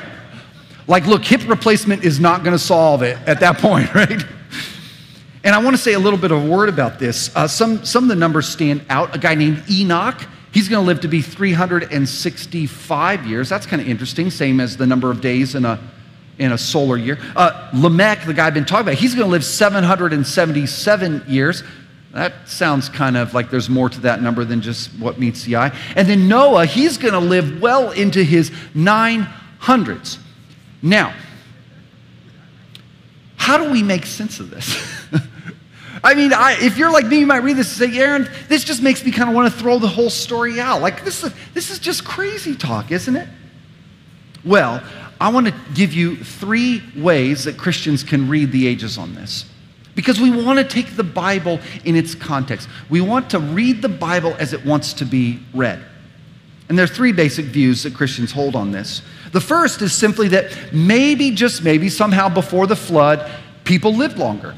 Like, 0.87 1.07
look, 1.07 1.25
hip 1.25 1.49
replacement 1.49 2.05
is 2.05 2.21
not 2.21 2.45
going 2.45 2.53
to 2.53 2.63
solve 2.63 3.03
it 3.03 3.17
at 3.27 3.41
that 3.41 3.59
point, 3.59 3.95
right? 3.95 4.23
And 5.45 5.55
I 5.55 5.63
want 5.63 5.77
to 5.77 5.83
say 5.83 5.93
a 5.93 5.99
little 5.99 6.19
bit 6.19 6.33
of 6.33 6.43
a 6.43 6.47
word 6.47 6.69
about 6.69 6.99
this. 6.99 7.35
Uh, 7.37 7.47
some, 7.47 7.85
some 7.85 8.05
of 8.05 8.09
the 8.09 8.17
numbers 8.17 8.49
stand 8.49 8.85
out. 8.89 9.15
A 9.15 9.19
guy 9.19 9.35
named 9.35 9.63
Enoch, 9.71 10.27
He's 10.55 10.69
going 10.69 10.85
to 10.85 10.87
live 10.87 11.01
to 11.01 11.09
be 11.09 11.21
365 11.21 13.27
years. 13.27 13.49
That's 13.49 13.67
kind 13.67 13.83
of 13.83 13.89
interesting, 13.89 14.31
same 14.31 14.61
as 14.61 14.77
the 14.77 14.87
number 14.87 15.11
of 15.11 15.21
days 15.21 15.57
in 15.57 15.65
a, 15.65 15.81
in 16.39 16.53
a 16.53 16.59
solar 16.59 16.97
year. 16.97 17.19
Uh, 17.35 17.73
Lamech, 17.75 18.25
the 18.25 18.33
guy 18.33 18.47
I've 18.47 18.55
been 18.55 18.65
talking 18.65 18.87
about, 18.87 18.95
he's 18.95 19.17
going 19.17 19.27
to 19.27 19.33
live 19.33 19.45
777 19.45 21.25
years. 21.27 21.65
That 22.13 22.49
sounds 22.49 22.89
kind 22.89 23.17
of 23.17 23.35
like 23.35 23.51
there's 23.51 23.69
more 23.69 23.89
to 23.89 24.01
that 24.03 24.23
number 24.23 24.45
than 24.45 24.61
just 24.61 24.93
what 24.93 25.19
meets 25.19 25.43
the 25.43 25.57
eye. 25.57 25.77
And 25.97 26.07
then 26.07 26.29
Noah, 26.29 26.67
he's 26.67 26.99
going 26.99 27.15
to 27.15 27.19
live 27.19 27.61
well 27.61 27.91
into 27.91 28.23
his 28.23 28.51
900s. 28.77 30.19
Now, 30.83 31.13
how 33.35 33.59
do 33.59 33.73
we 33.73 33.83
make 33.83 34.07
sense 34.07 34.39
of 34.39 34.51
this? 34.51 34.89
I 36.05 36.13
mean, 36.13 36.35
I, 36.35 36.59
if 36.61 36.77
you're 36.77 36.93
like 36.93 37.07
me, 37.07 37.21
you 37.21 37.27
might 37.27 37.39
read 37.39 37.57
this 37.57 37.81
and 37.81 37.91
say, 37.91 37.99
Aaron, 37.99 38.29
this 38.49 38.63
just 38.63 38.83
makes 38.83 39.03
me 39.03 39.11
kind 39.11 39.31
of 39.31 39.35
want 39.35 39.51
to 39.51 39.59
throw 39.59 39.79
the 39.79 39.89
whole 39.89 40.11
story 40.11 40.61
out. 40.61 40.83
Like, 40.83 41.03
this 41.03 41.25
is, 41.25 41.33
this 41.55 41.71
is 41.71 41.79
just 41.79 42.05
crazy 42.05 42.55
talk, 42.55 42.93
isn't 42.93 43.17
it? 43.17 43.27
Well, 44.45 44.85
I 45.19 45.31
want 45.31 45.47
to 45.47 45.55
give 45.73 45.95
you 45.95 46.17
three 46.17 46.83
ways 46.95 47.45
that 47.45 47.57
Christians 47.57 48.03
can 48.03 48.29
read 48.29 48.53
the 48.53 48.67
ages 48.67 48.99
on 48.99 49.15
this. 49.15 49.47
Because 49.95 50.21
we 50.21 50.31
want 50.31 50.59
to 50.59 50.65
take 50.65 50.95
the 50.95 51.05
Bible 51.05 51.59
in 51.87 51.97
its 51.97 52.15
context. 52.15 52.69
We 52.91 53.01
want 53.01 53.31
to 53.31 53.39
read 53.39 53.81
the 53.81 53.89
Bible 53.89 54.37
as 54.39 54.53
it 54.53 54.63
wants 54.63 54.93
to 54.95 55.07
be 55.07 55.39
read. 55.55 55.83
And 56.69 56.77
there 56.77 56.85
are 56.85 56.89
three 56.89 57.13
basic 57.13 57.47
views 57.47 57.85
that 57.85 57.95
Christians 57.95 58.31
hold 58.31 58.57
on 58.57 58.73
this. 58.73 59.01
The 59.33 59.41
first 59.41 59.81
is 59.81 59.95
simply 59.95 60.29
that 60.29 60.75
maybe, 60.75 61.31
just 61.31 61.63
maybe, 61.65 61.89
somehow 61.89 62.29
before 62.29 62.67
the 62.67 62.77
flood, 62.77 63.31
people 63.65 63.95
lived 63.95 64.19
longer. 64.19 64.55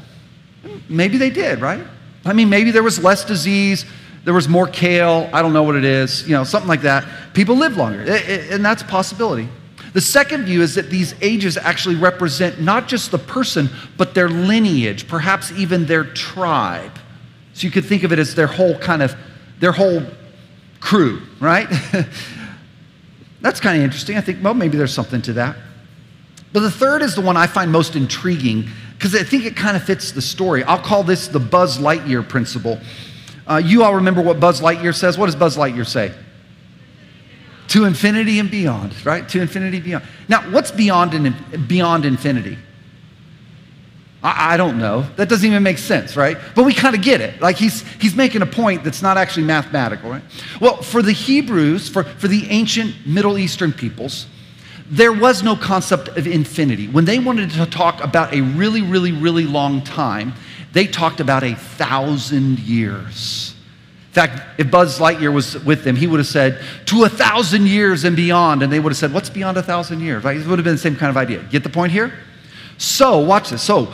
Maybe 0.89 1.17
they 1.17 1.29
did, 1.29 1.59
right? 1.59 1.85
I 2.25 2.33
mean, 2.33 2.49
maybe 2.49 2.71
there 2.71 2.83
was 2.83 3.03
less 3.03 3.23
disease, 3.23 3.85
there 4.23 4.33
was 4.33 4.49
more 4.49 4.67
kale, 4.67 5.29
I 5.31 5.41
don't 5.41 5.53
know 5.53 5.63
what 5.63 5.75
it 5.75 5.85
is, 5.85 6.27
you 6.27 6.35
know, 6.35 6.43
something 6.43 6.67
like 6.67 6.81
that, 6.81 7.05
people 7.33 7.55
live 7.55 7.77
longer. 7.77 8.01
And 8.01 8.63
that's 8.63 8.81
a 8.81 8.85
possibility. 8.85 9.47
The 9.93 10.01
second 10.01 10.45
view 10.45 10.61
is 10.61 10.75
that 10.75 10.89
these 10.89 11.15
ages 11.21 11.57
actually 11.57 11.95
represent 11.95 12.61
not 12.61 12.87
just 12.87 13.11
the 13.11 13.17
person, 13.17 13.69
but 13.97 14.13
their 14.13 14.29
lineage, 14.29 15.07
perhaps 15.07 15.51
even 15.53 15.85
their 15.85 16.03
tribe. 16.03 16.91
So 17.53 17.65
you 17.65 17.71
could 17.71 17.85
think 17.85 18.03
of 18.03 18.11
it 18.11 18.19
as 18.19 18.35
their 18.35 18.47
whole 18.47 18.77
kind 18.77 19.01
of, 19.01 19.15
their 19.59 19.71
whole 19.71 20.03
crew, 20.79 21.21
right? 21.39 21.67
That's 23.41 23.59
kind 23.59 23.77
of 23.77 23.83
interesting. 23.83 24.17
I 24.17 24.21
think, 24.21 24.43
well, 24.43 24.53
maybe 24.53 24.77
there's 24.77 24.93
something 24.93 25.21
to 25.23 25.33
that. 25.33 25.55
But 26.53 26.61
the 26.61 26.71
third 26.71 27.01
is 27.01 27.15
the 27.15 27.21
one 27.21 27.37
I 27.37 27.47
find 27.47 27.71
most 27.71 27.95
intriguing 27.95 28.67
because 28.97 29.13
I 29.13 29.23
think 29.23 29.45
it 29.45 29.55
kind 29.55 29.77
of 29.77 29.83
fits 29.83 30.11
the 30.11 30.21
story. 30.21 30.63
I'll 30.63 30.81
call 30.81 31.03
this 31.03 31.27
the 31.27 31.39
Buzz 31.39 31.77
Lightyear 31.77 32.27
principle. 32.27 32.79
Uh, 33.45 33.61
you 33.63 33.83
all 33.83 33.95
remember 33.95 34.21
what 34.21 34.39
Buzz 34.39 34.59
Lightyear 34.59 34.93
says? 34.93 35.17
What 35.17 35.27
does 35.27 35.35
Buzz 35.35 35.55
Lightyear 35.55 35.85
say? 35.85 36.13
To 37.69 37.85
infinity 37.85 38.39
and 38.39 38.49
beyond, 38.49 38.93
right? 39.05 39.27
To 39.29 39.41
infinity 39.41 39.77
and 39.77 39.83
beyond. 39.83 40.05
Now, 40.27 40.49
what's 40.51 40.71
beyond 40.71 41.13
and 41.13 41.67
beyond 41.67 42.05
infinity? 42.05 42.57
I, 44.23 44.53
I 44.53 44.57
don't 44.57 44.79
know. 44.79 45.03
That 45.15 45.29
doesn't 45.29 45.47
even 45.47 45.61
make 45.63 45.77
sense, 45.77 46.15
right? 46.15 46.37
But 46.55 46.65
we 46.65 46.73
kind 46.73 46.95
of 46.95 47.01
get 47.01 47.21
it. 47.21 47.39
Like 47.39 47.57
he's 47.57 47.81
he's 47.99 48.15
making 48.15 48.41
a 48.41 48.47
point 48.47 48.83
that's 48.83 49.01
not 49.01 49.17
actually 49.17 49.45
mathematical, 49.45 50.09
right? 50.09 50.23
Well, 50.59 50.81
for 50.81 51.01
the 51.01 51.11
Hebrews, 51.11 51.87
for, 51.87 52.03
for 52.03 52.27
the 52.27 52.49
ancient 52.49 53.05
Middle 53.05 53.37
Eastern 53.37 53.73
peoples, 53.73 54.25
there 54.89 55.11
was 55.11 55.43
no 55.43 55.55
concept 55.55 56.07
of 56.09 56.27
infinity. 56.27 56.87
When 56.87 57.05
they 57.05 57.19
wanted 57.19 57.51
to 57.51 57.65
talk 57.65 58.03
about 58.03 58.33
a 58.33 58.41
really, 58.41 58.81
really, 58.81 59.11
really 59.11 59.45
long 59.45 59.81
time, 59.81 60.33
they 60.73 60.87
talked 60.87 61.19
about 61.19 61.43
a 61.43 61.55
thousand 61.55 62.59
years. 62.59 63.53
In 64.09 64.13
fact, 64.13 64.59
if 64.59 64.71
Buzz 64.71 64.99
Lightyear 64.99 65.31
was 65.33 65.63
with 65.63 65.83
them, 65.83 65.95
he 65.95 66.07
would 66.07 66.19
have 66.19 66.27
said, 66.27 66.63
to 66.85 67.03
a 67.03 67.09
thousand 67.09 67.67
years 67.67 68.03
and 68.03 68.15
beyond. 68.15 68.63
And 68.63 68.71
they 68.71 68.79
would 68.79 68.91
have 68.91 68.97
said, 68.97 69.13
what's 69.13 69.29
beyond 69.29 69.57
a 69.57 69.63
thousand 69.63 69.99
years? 69.99 70.23
Right? 70.23 70.37
It 70.37 70.47
would 70.47 70.57
have 70.57 70.63
been 70.63 70.75
the 70.75 70.81
same 70.81 70.95
kind 70.95 71.09
of 71.09 71.17
idea. 71.17 71.43
Get 71.51 71.63
the 71.63 71.69
point 71.69 71.91
here? 71.91 72.13
So, 72.77 73.19
watch 73.19 73.49
this. 73.49 73.61
So, 73.61 73.93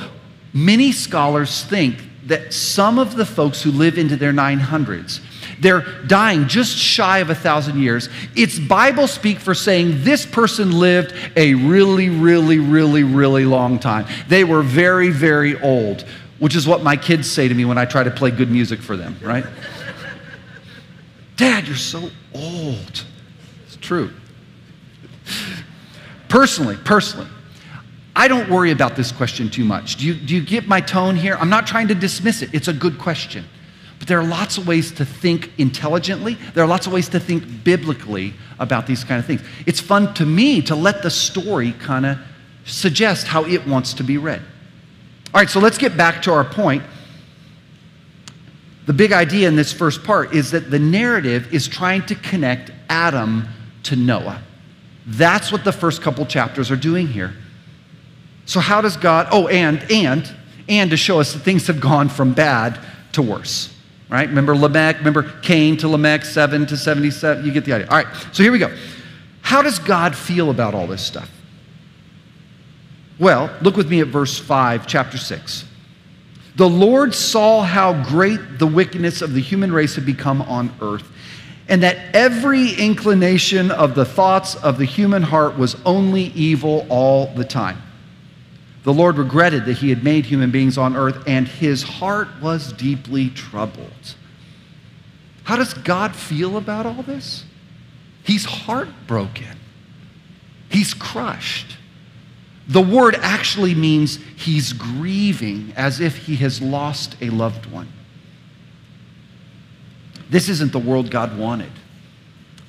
many 0.54 0.92
scholars 0.92 1.64
think 1.64 1.98
that 2.28 2.54
some 2.54 3.00
of 3.00 3.16
the 3.16 3.26
folks 3.26 3.62
who 3.62 3.72
live 3.72 3.98
into 3.98 4.16
their 4.16 4.32
900s, 4.32 5.20
they're 5.60 5.82
dying 6.08 6.48
just 6.48 6.78
shy 6.78 7.20
of 7.20 7.30
a 7.30 7.36
thousand 7.36 7.82
years. 7.82 8.10
It's 8.36 8.60
Bible 8.60 9.08
speak 9.08 9.40
for 9.40 9.54
saying 9.54 10.04
this 10.04 10.26
person 10.26 10.72
lived 10.78 11.14
a 11.36 11.54
really, 11.54 12.10
really, 12.10 12.60
really, 12.60 13.04
really 13.04 13.46
long 13.46 13.80
time. 13.80 14.06
They 14.28 14.44
were 14.44 14.62
very, 14.62 15.10
very 15.10 15.60
old, 15.62 16.02
which 16.40 16.56
is 16.56 16.68
what 16.68 16.82
my 16.82 16.96
kids 16.96 17.30
say 17.30 17.48
to 17.48 17.54
me 17.54 17.66
when 17.66 17.78
I 17.78 17.86
try 17.86 18.04
to 18.04 18.12
play 18.12 18.32
good 18.32 18.50
music 18.50 18.80
for 18.80 18.96
them, 18.96 19.18
right? 19.22 19.46
Dad, 21.36 21.68
you're 21.68 21.76
so 21.76 22.10
old. 22.34 23.06
It's 23.66 23.78
true. 23.82 24.12
Personally, 26.30 26.78
personally, 26.84 27.28
I 28.16 28.28
don't 28.28 28.50
worry 28.50 28.72
about 28.72 28.96
this 28.96 29.12
question 29.12 29.50
too 29.50 29.66
much. 29.66 29.98
Do 29.98 30.06
you, 30.06 30.14
do 30.14 30.36
you 30.36 30.42
get 30.42 30.68
my 30.68 30.82
tone 30.82 31.16
here? 31.16 31.36
I'm 31.36 31.50
not 31.50 31.66
trying 31.66 31.88
to 31.88 31.96
dismiss 31.96 32.42
it, 32.42 32.54
it's 32.54 32.68
a 32.68 32.74
good 32.74 33.00
question. 33.00 33.46
But 34.00 34.08
there 34.08 34.20
are 34.20 34.26
lots 34.26 34.58
of 34.58 34.68
ways 34.68 34.92
to 34.94 35.06
think 35.06 35.52
intelligently. 35.58 36.38
There 36.54 36.64
are 36.64 36.68
lots 36.68 36.88
of 36.88 36.94
ways 36.94 37.08
to 37.10 37.20
think 37.20 37.64
biblically 37.64 38.34
about 38.60 38.86
these 38.86 39.04
kind 39.04 39.20
of 39.20 39.26
things. 39.26 39.42
It's 39.66 39.80
fun 39.80 40.14
to 40.16 40.26
me 40.26 40.62
to 40.64 40.76
let 40.76 41.02
the 41.02 41.10
story 41.10 41.72
kind 41.74 42.06
of 42.06 42.18
suggest 42.66 43.28
how 43.28 43.46
it 43.46 43.66
wants 43.66 43.94
to 43.96 44.04
be 44.04 44.18
read. 44.18 44.42
All 45.34 45.40
right, 45.40 45.50
so 45.50 45.60
let's 45.60 45.78
get 45.78 45.96
back 45.96 46.22
to 46.24 46.34
our 46.34 46.44
point. 46.44 46.84
The 48.86 48.94
big 48.94 49.14
idea 49.14 49.48
in 49.48 49.56
this 49.56 49.72
first 49.72 50.04
part 50.04 50.34
is 50.34 50.52
that 50.52 50.70
the 50.70 50.80
narrative 50.80 51.54
is 51.54 51.68
trying 51.68 52.06
to 52.08 52.16
connect 52.16 52.72
Adam 52.90 53.48
to 53.84 53.96
Noah. 53.96 54.42
That's 55.06 55.52
what 55.52 55.64
the 55.64 55.72
first 55.72 56.02
couple 56.02 56.26
chapters 56.26 56.70
are 56.70 56.76
doing 56.76 57.08
here. 57.08 57.34
So 58.46 58.60
how 58.60 58.82
does 58.82 58.98
God, 58.98 59.28
oh, 59.32 59.48
and, 59.48 59.86
and, 59.92 60.30
and 60.68 60.90
to 60.92 60.98
show 60.98 61.20
us 61.20 61.34
that 61.34 61.40
things 61.40 61.68
have 61.68 61.80
gone 61.80 62.10
from 62.10 62.34
bad 62.34 62.80
to 63.14 63.22
worse, 63.22 63.74
right? 64.10 64.28
Remember 64.28 64.56
Lamech, 64.56 64.98
remember 64.98 65.32
Cain 65.42 65.78
to 65.78 65.88
Lamech, 65.88 66.26
7 66.26 66.66
to 66.68 66.78
77, 66.78 67.46
you 67.46 67.52
get 67.52 67.66
the 67.66 67.74
idea. 67.74 67.88
All 67.88 68.04
right, 68.04 68.08
so 68.32 68.44
here 68.44 68.52
we 68.52 68.60
go. 68.60 68.76
How 69.42 69.62
does 69.62 69.80
God 69.80 70.16
feel 70.16 70.50
about 70.50 70.74
all 70.74 70.88
this 70.88 71.06
stuff? 71.06 71.30
Well, 73.20 73.56
look 73.62 73.78
with 73.78 73.90
me 73.90 74.02
at 74.02 74.08
verse 74.08 74.38
5, 74.40 74.88
chapter 74.88 75.18
6. 75.18 75.66
The 76.56 76.70
Lord 76.70 77.16
saw 77.16 77.64
how 77.64 78.04
great 78.04 78.60
the 78.60 78.68
wickedness 78.68 79.22
of 79.22 79.34
the 79.34 79.42
human 79.42 79.72
race 79.72 79.96
had 79.96 80.06
become 80.06 80.42
on 80.44 80.72
earth, 80.82 81.10
and 81.68 81.82
that 81.82 82.14
every 82.16 82.74
inclination 82.74 83.72
of 83.72 83.96
the 83.96 84.06
thoughts 84.06 84.56
of 84.56 84.78
the 84.78 84.86
human 84.86 85.24
heart 85.24 85.58
was 85.58 85.76
only 85.86 86.24
evil 86.36 86.86
all 86.90 87.28
the 87.36 87.46
time. 87.46 87.82
The 88.84 88.94
Lord 88.94 89.18
regretted 89.18 89.66
that 89.66 89.78
he 89.78 89.90
had 89.90 90.04
made 90.04 90.26
human 90.26 90.52
beings 90.52 90.78
on 90.78 90.96
earth, 90.96 91.24
and 91.26 91.48
his 91.48 91.84
heart 91.84 92.28
was 92.42 92.74
deeply 92.74 93.30
troubled. 93.30 94.16
How 95.44 95.56
does 95.56 95.74
God 95.74 96.16
feel 96.16 96.58
about 96.58 96.86
all 96.86 97.04
this? 97.04 97.46
He's 98.24 98.46
heartbroken, 98.46 99.58
he's 100.70 100.94
crushed. 100.94 101.78
The 102.66 102.82
word 102.82 103.16
actually 103.16 103.76
means 103.76 104.20
he's 104.38 104.72
grieving 104.72 105.74
as 105.76 106.00
if 106.00 106.16
he 106.16 106.38
has 106.38 106.62
lost 106.62 107.18
a 107.20 107.30
loved 107.30 107.66
one. 107.66 107.92
This 110.30 110.48
isn't 110.48 110.72
the 110.72 110.80
world 110.80 111.12
God 111.12 111.38
wanted. 111.38 111.72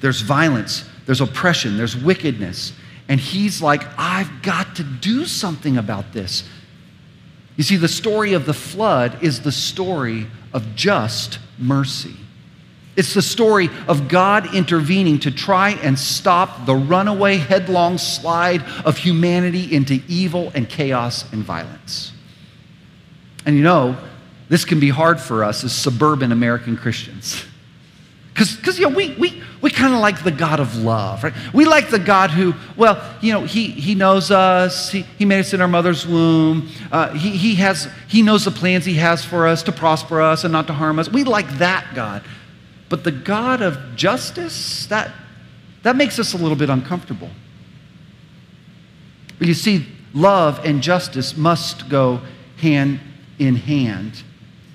There's 0.01 0.21
violence, 0.21 0.85
there's 1.07 1.21
oppression, 1.21 1.77
there's 1.77 1.97
wickedness. 1.97 2.73
And 3.09 3.21
he's 3.21 3.61
like, 3.61 3.83
I've 3.99 4.43
got 4.43 4.77
to 4.77 4.83
do 4.83 5.27
something 5.27 5.77
about 5.77 6.13
this. 6.13 6.49
You 7.57 7.65
see, 7.65 7.77
the 7.77 7.89
story 7.89 8.33
of 8.33 8.47
the 8.47 8.55
flood 8.55 9.23
is 9.23 9.43
the 9.43 9.53
story 9.53 10.27
of 10.53 10.75
just 10.75 11.39
mercy. 11.59 12.17
It's 12.97 13.15
the 13.15 13.23
story 13.23 13.71
of 13.89 14.09
God 14.09 14.55
intervening 14.55 15.19
to 15.21 15.31
try 15.31 15.71
and 15.71 15.99
stop 15.99 16.65
the 16.65 16.75
runaway, 16.75 17.37
headlong 17.37 17.99
slide 17.99 18.63
of 18.85 18.97
humanity 18.99 19.75
into 19.75 20.01
evil 20.09 20.53
and 20.55 20.69
chaos 20.69 21.31
and 21.33 21.43
violence. 21.43 22.13
And 23.45 23.57
you 23.57 23.63
know, 23.63 23.97
this 24.49 24.65
can 24.65 24.79
be 24.79 24.91
hard 24.91 25.21
for 25.21 25.43
us 25.43 25.65
as 25.65 25.75
suburban 25.75 26.33
American 26.33 26.77
Christians. 26.77 27.45
Because, 28.35 28.81
you 28.81 28.89
know, 28.89 28.97
we, 28.97 29.15
we, 29.15 29.43
we 29.61 29.71
kind 29.71 29.95
of 29.95 30.01
like 30.01 30.25
the 30.25 30.33
God 30.33 30.59
of 30.59 30.77
love, 30.77 31.23
right? 31.23 31.33
We 31.53 31.65
like 31.67 31.91
the 31.91 32.01
God 32.01 32.31
who, 32.33 32.53
well, 32.77 33.17
you 33.21 33.33
know, 33.33 33.45
he, 33.45 33.69
he 33.69 33.95
knows 33.95 34.33
us. 34.33 34.91
He, 34.91 35.03
he 35.03 35.25
made 35.25 35.39
us 35.39 35.55
in 35.55 35.61
our 35.61 35.69
mother's 35.69 36.05
womb. 36.05 36.69
Uh, 36.91 37.11
he, 37.11 37.31
he, 37.31 37.55
has, 37.57 37.89
he 38.09 38.23
knows 38.23 38.45
the 38.45 38.51
plans 38.51 38.85
he 38.85 38.95
has 38.95 39.25
for 39.25 39.47
us 39.47 39.63
to 39.63 39.73
prosper 39.73 40.21
us 40.21 40.43
and 40.43 40.53
not 40.53 40.67
to 40.67 40.73
harm 40.73 40.99
us. 40.99 41.09
We 41.09 41.23
like 41.23 41.49
that 41.59 41.95
God. 41.95 42.25
But 42.89 43.05
the 43.05 43.13
God 43.13 43.63
of 43.63 43.79
justice, 43.95 44.87
that, 44.87 45.13
that 45.85 45.95
makes 45.95 46.19
us 46.19 46.35
a 46.35 46.37
little 46.37 46.57
bit 46.57 46.71
uncomfortable. 46.71 47.31
But 49.39 49.47
you 49.47 49.55
see, 49.55 49.87
love 50.13 50.61
and 50.65 50.83
justice 50.83 51.37
must 51.37 51.89
go 51.89 52.21
hand 52.59 52.99
in 53.39 53.55
hand. 53.55 54.25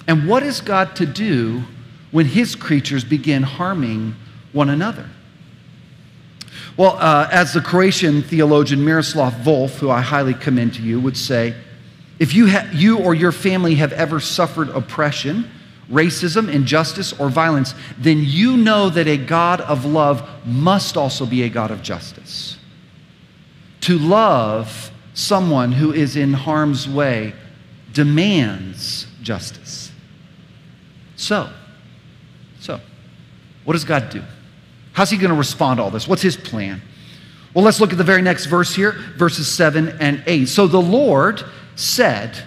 And 0.07 0.29
what 0.29 0.43
is 0.43 0.61
God 0.61 0.95
to 0.95 1.05
do 1.05 1.63
when 2.11 2.25
his 2.25 2.55
creatures 2.55 3.03
begin 3.03 3.43
harming 3.43 4.15
one 4.51 4.69
another. 4.69 5.09
Well, 6.77 6.95
uh, 6.97 7.27
as 7.31 7.53
the 7.53 7.61
Croatian 7.61 8.23
theologian 8.23 8.83
Miroslav 8.83 9.33
Volf, 9.33 9.71
who 9.79 9.89
I 9.89 10.01
highly 10.01 10.33
commend 10.33 10.75
to 10.75 10.81
you, 10.81 10.99
would 10.99 11.17
say, 11.17 11.53
if 12.19 12.33
you, 12.33 12.47
ha- 12.47 12.69
you 12.73 12.99
or 12.99 13.13
your 13.13 13.31
family 13.31 13.75
have 13.75 13.93
ever 13.93 14.19
suffered 14.19 14.69
oppression, 14.69 15.49
racism, 15.91 16.51
injustice, 16.51 17.13
or 17.19 17.29
violence, 17.29 17.73
then 17.97 18.19
you 18.23 18.57
know 18.57 18.89
that 18.89 19.07
a 19.07 19.17
God 19.17 19.61
of 19.61 19.85
love 19.85 20.27
must 20.45 20.97
also 20.97 21.25
be 21.25 21.43
a 21.43 21.49
God 21.49 21.71
of 21.71 21.81
justice. 21.81 22.57
To 23.81 23.97
love 23.97 24.91
someone 25.13 25.71
who 25.71 25.91
is 25.91 26.15
in 26.15 26.33
harm's 26.33 26.87
way 26.87 27.33
demands 27.93 29.07
justice. 29.21 29.91
So, 31.15 31.49
so, 32.59 32.79
what 33.63 33.73
does 33.73 33.83
God 33.83 34.09
do? 34.09 34.23
How's 34.93 35.09
He 35.09 35.17
going 35.17 35.31
to 35.31 35.37
respond 35.37 35.77
to 35.77 35.83
all 35.83 35.91
this? 35.91 36.07
What's 36.07 36.21
His 36.21 36.37
plan? 36.37 36.81
Well, 37.53 37.63
let's 37.63 37.79
look 37.81 37.91
at 37.91 37.97
the 37.97 38.03
very 38.03 38.21
next 38.21 38.45
verse 38.45 38.75
here, 38.75 38.91
verses 39.17 39.47
7 39.47 39.97
and 39.99 40.23
8. 40.27 40.47
So 40.47 40.67
the 40.67 40.81
Lord 40.81 41.43
said, 41.75 42.43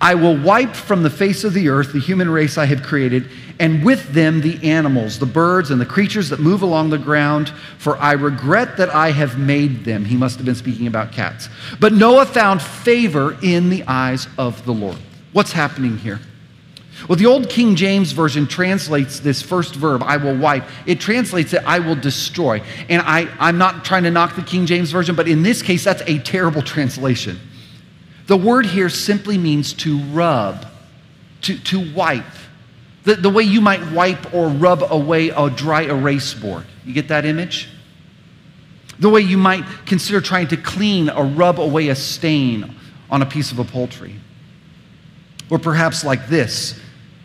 I 0.00 0.14
will 0.14 0.36
wipe 0.36 0.74
from 0.74 1.02
the 1.02 1.10
face 1.10 1.44
of 1.44 1.52
the 1.52 1.68
earth 1.68 1.92
the 1.92 1.98
human 1.98 2.30
race 2.30 2.56
I 2.56 2.66
have 2.66 2.82
created, 2.82 3.28
and 3.58 3.84
with 3.84 4.12
them 4.12 4.40
the 4.40 4.62
animals, 4.70 5.18
the 5.18 5.26
birds, 5.26 5.70
and 5.70 5.80
the 5.80 5.86
creatures 5.86 6.30
that 6.30 6.40
move 6.40 6.62
along 6.62 6.90
the 6.90 6.98
ground, 6.98 7.50
for 7.78 7.98
I 7.98 8.12
regret 8.12 8.76
that 8.78 8.94
I 8.94 9.10
have 9.10 9.38
made 9.38 9.84
them. 9.84 10.04
He 10.04 10.16
must 10.16 10.36
have 10.36 10.46
been 10.46 10.54
speaking 10.54 10.86
about 10.86 11.12
cats. 11.12 11.48
But 11.80 11.92
Noah 11.92 12.26
found 12.26 12.62
favor 12.62 13.36
in 13.42 13.68
the 13.68 13.82
eyes 13.86 14.28
of 14.38 14.64
the 14.64 14.72
Lord. 14.72 14.96
What's 15.32 15.52
happening 15.52 15.98
here? 15.98 16.20
Well, 17.08 17.16
the 17.16 17.26
old 17.26 17.48
King 17.48 17.76
James 17.76 18.12
Version 18.12 18.46
translates 18.46 19.20
this 19.20 19.42
first 19.42 19.74
verb, 19.74 20.02
I 20.02 20.16
will 20.16 20.36
wipe, 20.36 20.64
it 20.86 21.00
translates 21.00 21.52
it, 21.52 21.62
I 21.64 21.78
will 21.78 21.94
destroy. 21.94 22.62
And 22.88 23.02
I, 23.02 23.28
I'm 23.38 23.58
not 23.58 23.84
trying 23.84 24.04
to 24.04 24.10
knock 24.10 24.36
the 24.36 24.42
King 24.42 24.66
James 24.66 24.90
Version, 24.90 25.14
but 25.14 25.28
in 25.28 25.42
this 25.42 25.62
case, 25.62 25.84
that's 25.84 26.02
a 26.06 26.18
terrible 26.18 26.62
translation. 26.62 27.40
The 28.26 28.36
word 28.36 28.66
here 28.66 28.88
simply 28.88 29.38
means 29.38 29.72
to 29.74 29.98
rub, 29.98 30.66
to, 31.42 31.58
to 31.58 31.94
wipe. 31.94 32.24
The, 33.02 33.16
the 33.16 33.30
way 33.30 33.42
you 33.42 33.60
might 33.60 33.92
wipe 33.92 34.32
or 34.34 34.48
rub 34.48 34.84
away 34.90 35.30
a 35.30 35.50
dry 35.50 35.82
erase 35.82 36.34
board. 36.34 36.66
You 36.84 36.92
get 36.92 37.08
that 37.08 37.24
image? 37.24 37.68
The 38.98 39.08
way 39.08 39.22
you 39.22 39.38
might 39.38 39.64
consider 39.86 40.20
trying 40.20 40.48
to 40.48 40.56
clean 40.56 41.08
or 41.08 41.24
rub 41.24 41.58
away 41.58 41.88
a 41.88 41.94
stain 41.94 42.74
on 43.10 43.22
a 43.22 43.26
piece 43.26 43.50
of 43.50 43.58
upholstery. 43.58 44.14
Or 45.48 45.58
perhaps 45.58 46.04
like 46.04 46.28
this. 46.28 46.79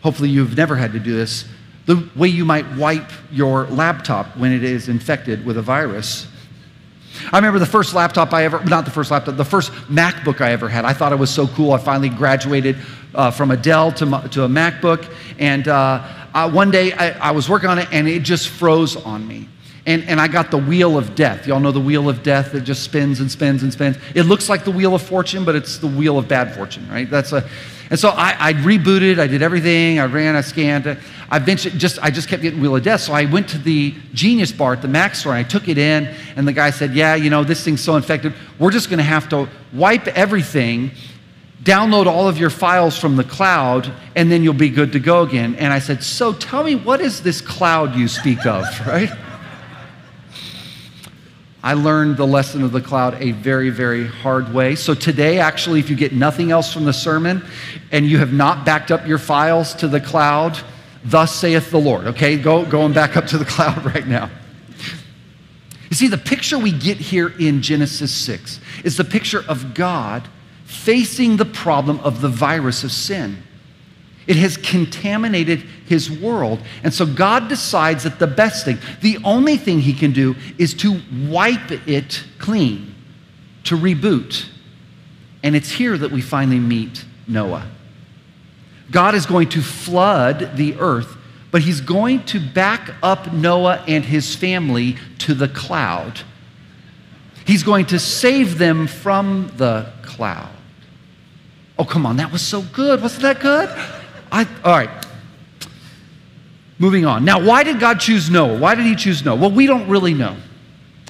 Hopefully, 0.06 0.28
you've 0.28 0.56
never 0.56 0.76
had 0.76 0.92
to 0.92 1.00
do 1.00 1.16
this. 1.16 1.46
The 1.86 2.08
way 2.14 2.28
you 2.28 2.44
might 2.44 2.64
wipe 2.76 3.10
your 3.32 3.64
laptop 3.64 4.36
when 4.36 4.52
it 4.52 4.62
is 4.62 4.88
infected 4.88 5.44
with 5.44 5.58
a 5.58 5.62
virus. 5.62 6.28
I 7.32 7.38
remember 7.38 7.58
the 7.58 7.66
first 7.66 7.92
laptop 7.92 8.32
I 8.32 8.44
ever, 8.44 8.64
not 8.66 8.84
the 8.84 8.92
first 8.92 9.10
laptop, 9.10 9.36
the 9.36 9.44
first 9.44 9.72
MacBook 9.90 10.40
I 10.40 10.52
ever 10.52 10.68
had. 10.68 10.84
I 10.84 10.92
thought 10.92 11.10
it 11.10 11.18
was 11.18 11.30
so 11.30 11.48
cool. 11.48 11.72
I 11.72 11.78
finally 11.78 12.08
graduated 12.08 12.76
uh, 13.16 13.32
from 13.32 13.50
a 13.50 13.56
Dell 13.56 13.90
to, 13.94 14.04
to 14.30 14.44
a 14.44 14.48
MacBook. 14.48 15.12
And 15.40 15.66
uh, 15.66 16.06
uh, 16.32 16.52
one 16.52 16.70
day 16.70 16.92
I, 16.92 17.30
I 17.30 17.30
was 17.32 17.48
working 17.48 17.68
on 17.68 17.80
it 17.80 17.88
and 17.90 18.06
it 18.06 18.22
just 18.22 18.46
froze 18.46 18.94
on 18.94 19.26
me. 19.26 19.48
And, 19.86 20.04
and 20.04 20.20
I 20.20 20.28
got 20.28 20.52
the 20.52 20.58
wheel 20.58 20.96
of 20.96 21.16
death. 21.16 21.48
Y'all 21.48 21.58
know 21.58 21.72
the 21.72 21.80
wheel 21.80 22.08
of 22.08 22.22
death 22.22 22.52
that 22.52 22.60
just 22.60 22.84
spins 22.84 23.18
and 23.18 23.28
spins 23.28 23.64
and 23.64 23.72
spins. 23.72 23.96
It 24.14 24.22
looks 24.22 24.48
like 24.48 24.64
the 24.64 24.70
wheel 24.70 24.94
of 24.94 25.02
fortune, 25.02 25.44
but 25.44 25.56
it's 25.56 25.78
the 25.78 25.88
wheel 25.88 26.16
of 26.16 26.28
bad 26.28 26.54
fortune, 26.54 26.88
right? 26.88 27.10
That's 27.10 27.32
a, 27.32 27.48
and 27.90 27.98
so 27.98 28.10
I, 28.10 28.34
I 28.38 28.52
rebooted, 28.52 29.18
I 29.18 29.26
did 29.26 29.42
everything, 29.42 29.98
I 29.98 30.06
ran, 30.06 30.34
I 30.34 30.40
scanned. 30.40 30.86
I 30.86 31.36
eventually 31.36 31.76
just, 31.78 31.98
I 32.02 32.10
just 32.10 32.28
kept 32.28 32.42
getting 32.42 32.60
wheel 32.60 32.76
of 32.76 32.82
death. 32.82 33.02
So 33.02 33.12
I 33.12 33.24
went 33.24 33.48
to 33.50 33.58
the 33.58 33.94
Genius 34.12 34.52
Bar 34.52 34.74
at 34.74 34.82
the 34.82 34.88
Mac 34.88 35.14
store 35.14 35.34
and 35.34 35.44
I 35.44 35.48
took 35.48 35.68
it 35.68 35.78
in, 35.78 36.12
and 36.36 36.46
the 36.46 36.52
guy 36.52 36.70
said, 36.70 36.94
Yeah, 36.94 37.14
you 37.14 37.30
know, 37.30 37.44
this 37.44 37.64
thing's 37.64 37.80
so 37.80 37.96
infected, 37.96 38.34
we're 38.58 38.70
just 38.70 38.90
gonna 38.90 39.02
have 39.02 39.28
to 39.30 39.48
wipe 39.72 40.08
everything 40.08 40.90
download 41.66 42.06
all 42.06 42.28
of 42.28 42.38
your 42.38 42.48
files 42.48 42.96
from 42.96 43.16
the 43.16 43.24
cloud, 43.24 43.92
and 44.14 44.30
then 44.30 44.44
you'll 44.44 44.54
be 44.54 44.70
good 44.70 44.92
to 44.92 45.00
go 45.00 45.22
again. 45.22 45.56
And 45.56 45.72
I 45.72 45.80
said, 45.80 46.02
So 46.02 46.32
tell 46.32 46.62
me, 46.62 46.76
what 46.76 47.00
is 47.00 47.22
this 47.22 47.40
cloud 47.40 47.96
you 47.96 48.08
speak 48.08 48.46
of, 48.46 48.64
right? 48.86 49.10
I 51.66 51.72
learned 51.72 52.16
the 52.16 52.28
lesson 52.28 52.62
of 52.62 52.70
the 52.70 52.80
cloud 52.80 53.20
a 53.20 53.32
very, 53.32 53.70
very 53.70 54.06
hard 54.06 54.54
way. 54.54 54.76
So 54.76 54.94
today, 54.94 55.40
actually, 55.40 55.80
if 55.80 55.90
you 55.90 55.96
get 55.96 56.12
nothing 56.12 56.52
else 56.52 56.72
from 56.72 56.84
the 56.84 56.92
sermon 56.92 57.44
and 57.90 58.06
you 58.06 58.18
have 58.18 58.32
not 58.32 58.64
backed 58.64 58.92
up 58.92 59.04
your 59.04 59.18
files 59.18 59.74
to 59.74 59.88
the 59.88 60.00
cloud, 60.00 60.56
thus 61.02 61.34
saith 61.34 61.72
the 61.72 61.80
Lord. 61.80 62.06
Okay, 62.06 62.38
go 62.38 62.64
going 62.64 62.92
back 62.92 63.16
up 63.16 63.26
to 63.26 63.36
the 63.38 63.44
cloud 63.56 63.84
right 63.84 64.06
now. 64.06 64.30
You 65.90 65.96
see, 65.96 66.06
the 66.06 66.16
picture 66.16 66.56
we 66.56 66.70
get 66.70 66.98
here 66.98 67.34
in 67.36 67.62
Genesis 67.62 68.12
6 68.12 68.60
is 68.84 68.96
the 68.96 69.02
picture 69.02 69.44
of 69.48 69.74
God 69.74 70.28
facing 70.66 71.36
the 71.36 71.44
problem 71.44 71.98
of 71.98 72.20
the 72.20 72.28
virus 72.28 72.84
of 72.84 72.92
sin. 72.92 73.42
It 74.26 74.36
has 74.36 74.56
contaminated 74.56 75.60
his 75.86 76.10
world. 76.10 76.60
And 76.82 76.92
so 76.92 77.06
God 77.06 77.48
decides 77.48 78.02
that 78.04 78.18
the 78.18 78.26
best 78.26 78.64
thing, 78.64 78.78
the 79.00 79.18
only 79.24 79.56
thing 79.56 79.80
he 79.80 79.92
can 79.92 80.12
do, 80.12 80.34
is 80.58 80.74
to 80.74 81.00
wipe 81.28 81.70
it 81.88 82.24
clean, 82.38 82.94
to 83.64 83.76
reboot. 83.76 84.48
And 85.42 85.54
it's 85.54 85.70
here 85.70 85.96
that 85.96 86.10
we 86.10 86.20
finally 86.20 86.58
meet 86.58 87.04
Noah. 87.28 87.68
God 88.90 89.14
is 89.14 89.26
going 89.26 89.48
to 89.50 89.62
flood 89.62 90.56
the 90.56 90.74
earth, 90.78 91.16
but 91.50 91.62
he's 91.62 91.80
going 91.80 92.24
to 92.26 92.40
back 92.40 92.90
up 93.02 93.32
Noah 93.32 93.84
and 93.86 94.04
his 94.04 94.34
family 94.34 94.96
to 95.18 95.34
the 95.34 95.48
cloud. 95.48 96.20
He's 97.46 97.62
going 97.62 97.86
to 97.86 98.00
save 98.00 98.58
them 98.58 98.88
from 98.88 99.52
the 99.56 99.92
cloud. 100.02 100.50
Oh, 101.78 101.84
come 101.84 102.06
on, 102.06 102.16
that 102.16 102.32
was 102.32 102.42
so 102.42 102.62
good. 102.62 103.02
Wasn't 103.02 103.22
that 103.22 103.38
good? 103.40 103.68
I, 104.30 104.46
all 104.64 104.72
right. 104.72 104.90
Moving 106.78 107.06
on. 107.06 107.24
Now, 107.24 107.42
why 107.42 107.62
did 107.62 107.80
God 107.80 108.00
choose 108.00 108.28
Noah? 108.28 108.58
Why 108.58 108.74
did 108.74 108.84
he 108.84 108.96
choose 108.96 109.24
Noah? 109.24 109.36
Well, 109.36 109.50
we 109.50 109.66
don't 109.66 109.88
really 109.88 110.12
know. 110.12 110.36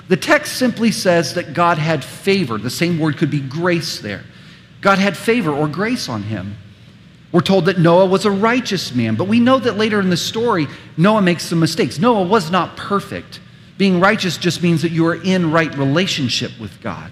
The 0.08 0.16
text 0.16 0.56
simply 0.56 0.92
says 0.92 1.34
that 1.34 1.52
God 1.52 1.78
had 1.78 2.04
favor. 2.04 2.58
The 2.58 2.70
same 2.70 2.98
word 2.98 3.16
could 3.16 3.30
be 3.30 3.40
grace 3.40 3.98
there. 3.98 4.22
God 4.80 4.98
had 4.98 5.16
favor 5.16 5.50
or 5.52 5.66
grace 5.66 6.08
on 6.08 6.22
him. 6.22 6.56
We're 7.32 7.40
told 7.40 7.66
that 7.66 7.78
Noah 7.78 8.06
was 8.06 8.24
a 8.24 8.30
righteous 8.30 8.94
man, 8.94 9.16
but 9.16 9.26
we 9.26 9.40
know 9.40 9.58
that 9.58 9.76
later 9.76 9.98
in 9.98 10.10
the 10.10 10.16
story, 10.16 10.68
Noah 10.96 11.22
makes 11.22 11.44
some 11.44 11.58
mistakes. 11.58 11.98
Noah 11.98 12.22
was 12.22 12.50
not 12.52 12.76
perfect. 12.76 13.40
Being 13.76 13.98
righteous 13.98 14.38
just 14.38 14.62
means 14.62 14.82
that 14.82 14.92
you 14.92 15.06
are 15.06 15.20
in 15.22 15.50
right 15.50 15.76
relationship 15.76 16.52
with 16.60 16.80
God. 16.80 17.10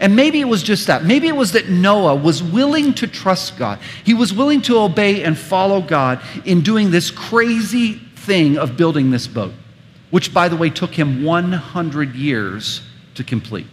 And 0.00 0.16
maybe 0.16 0.40
it 0.40 0.48
was 0.48 0.62
just 0.62 0.86
that. 0.86 1.04
Maybe 1.04 1.28
it 1.28 1.36
was 1.36 1.52
that 1.52 1.68
Noah 1.68 2.14
was 2.14 2.42
willing 2.42 2.94
to 2.94 3.06
trust 3.06 3.56
God. 3.56 3.78
He 4.04 4.14
was 4.14 4.32
willing 4.32 4.62
to 4.62 4.78
obey 4.78 5.22
and 5.22 5.38
follow 5.38 5.80
God 5.80 6.20
in 6.44 6.62
doing 6.62 6.90
this 6.90 7.10
crazy 7.10 7.94
thing 7.94 8.58
of 8.58 8.76
building 8.76 9.10
this 9.10 9.26
boat, 9.26 9.52
which, 10.10 10.32
by 10.32 10.48
the 10.48 10.56
way, 10.56 10.70
took 10.70 10.94
him 10.94 11.24
100 11.24 12.14
years 12.14 12.82
to 13.14 13.24
complete. 13.24 13.66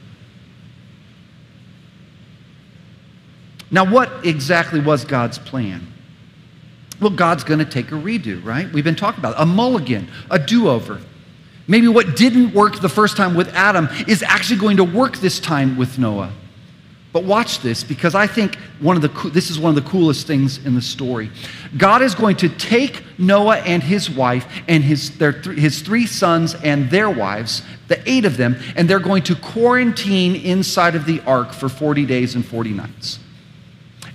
Now, 3.72 3.86
what 3.86 4.26
exactly 4.26 4.82
was 4.82 5.06
God's 5.06 5.40
plan? 5.40 5.88
Well, 7.00 7.10
God's 7.10 7.44
going 7.44 7.60
to 7.60 7.66
take 7.66 7.92
a 7.92 7.96
redo, 7.96 8.44
right? 8.46 8.72
We've 8.72 8.84
been 8.84 8.96
talking 8.96 9.20
about 9.20 9.36
it. 9.36 9.42
a 9.42 9.46
mulligan, 9.46 10.10
a 10.30 10.38
do 10.38 10.70
over. 10.70 11.02
Maybe 11.72 11.88
what 11.88 12.18
didn't 12.18 12.54
work 12.54 12.82
the 12.82 12.90
first 12.90 13.16
time 13.16 13.34
with 13.34 13.48
Adam 13.54 13.88
is 14.06 14.22
actually 14.24 14.60
going 14.60 14.76
to 14.76 14.84
work 14.84 15.16
this 15.20 15.40
time 15.40 15.78
with 15.78 15.98
Noah. 15.98 16.34
But 17.14 17.24
watch 17.24 17.60
this 17.60 17.82
because 17.82 18.14
I 18.14 18.28
think 18.28 18.58
one 18.82 18.98
of 18.98 19.02
the 19.02 19.30
this 19.30 19.50
is 19.50 19.58
one 19.58 19.70
of 19.70 19.82
the 19.82 19.90
coolest 19.90 20.28
things 20.28 20.66
in 20.66 20.76
the 20.76 20.82
story. 20.82 21.32
God 21.78 22.02
is 22.02 22.14
going 22.14 22.36
to 22.38 22.50
take 22.50 23.06
Noah 23.18 23.60
and 23.60 23.82
his 23.82 24.10
wife 24.10 24.46
and 24.68 24.84
his 24.84 25.18
their 25.18 25.32
his 25.32 25.82
three 25.82 26.06
sons 26.06 26.56
and 26.56 26.90
their 26.90 27.10
wives, 27.10 27.62
the 27.88 28.02
eight 28.10 28.26
of 28.26 28.36
them, 28.36 28.58
and 28.76 28.90
they're 28.90 29.00
going 29.00 29.24
to 29.24 29.36
quarantine 29.36 30.36
inside 30.36 30.96
of 30.96 31.06
the 31.06 31.22
ark 31.22 31.54
for 31.54 31.70
40 31.70 32.06
days 32.06 32.36
and 32.36 32.46
40 32.46 32.72
nights. 32.72 33.20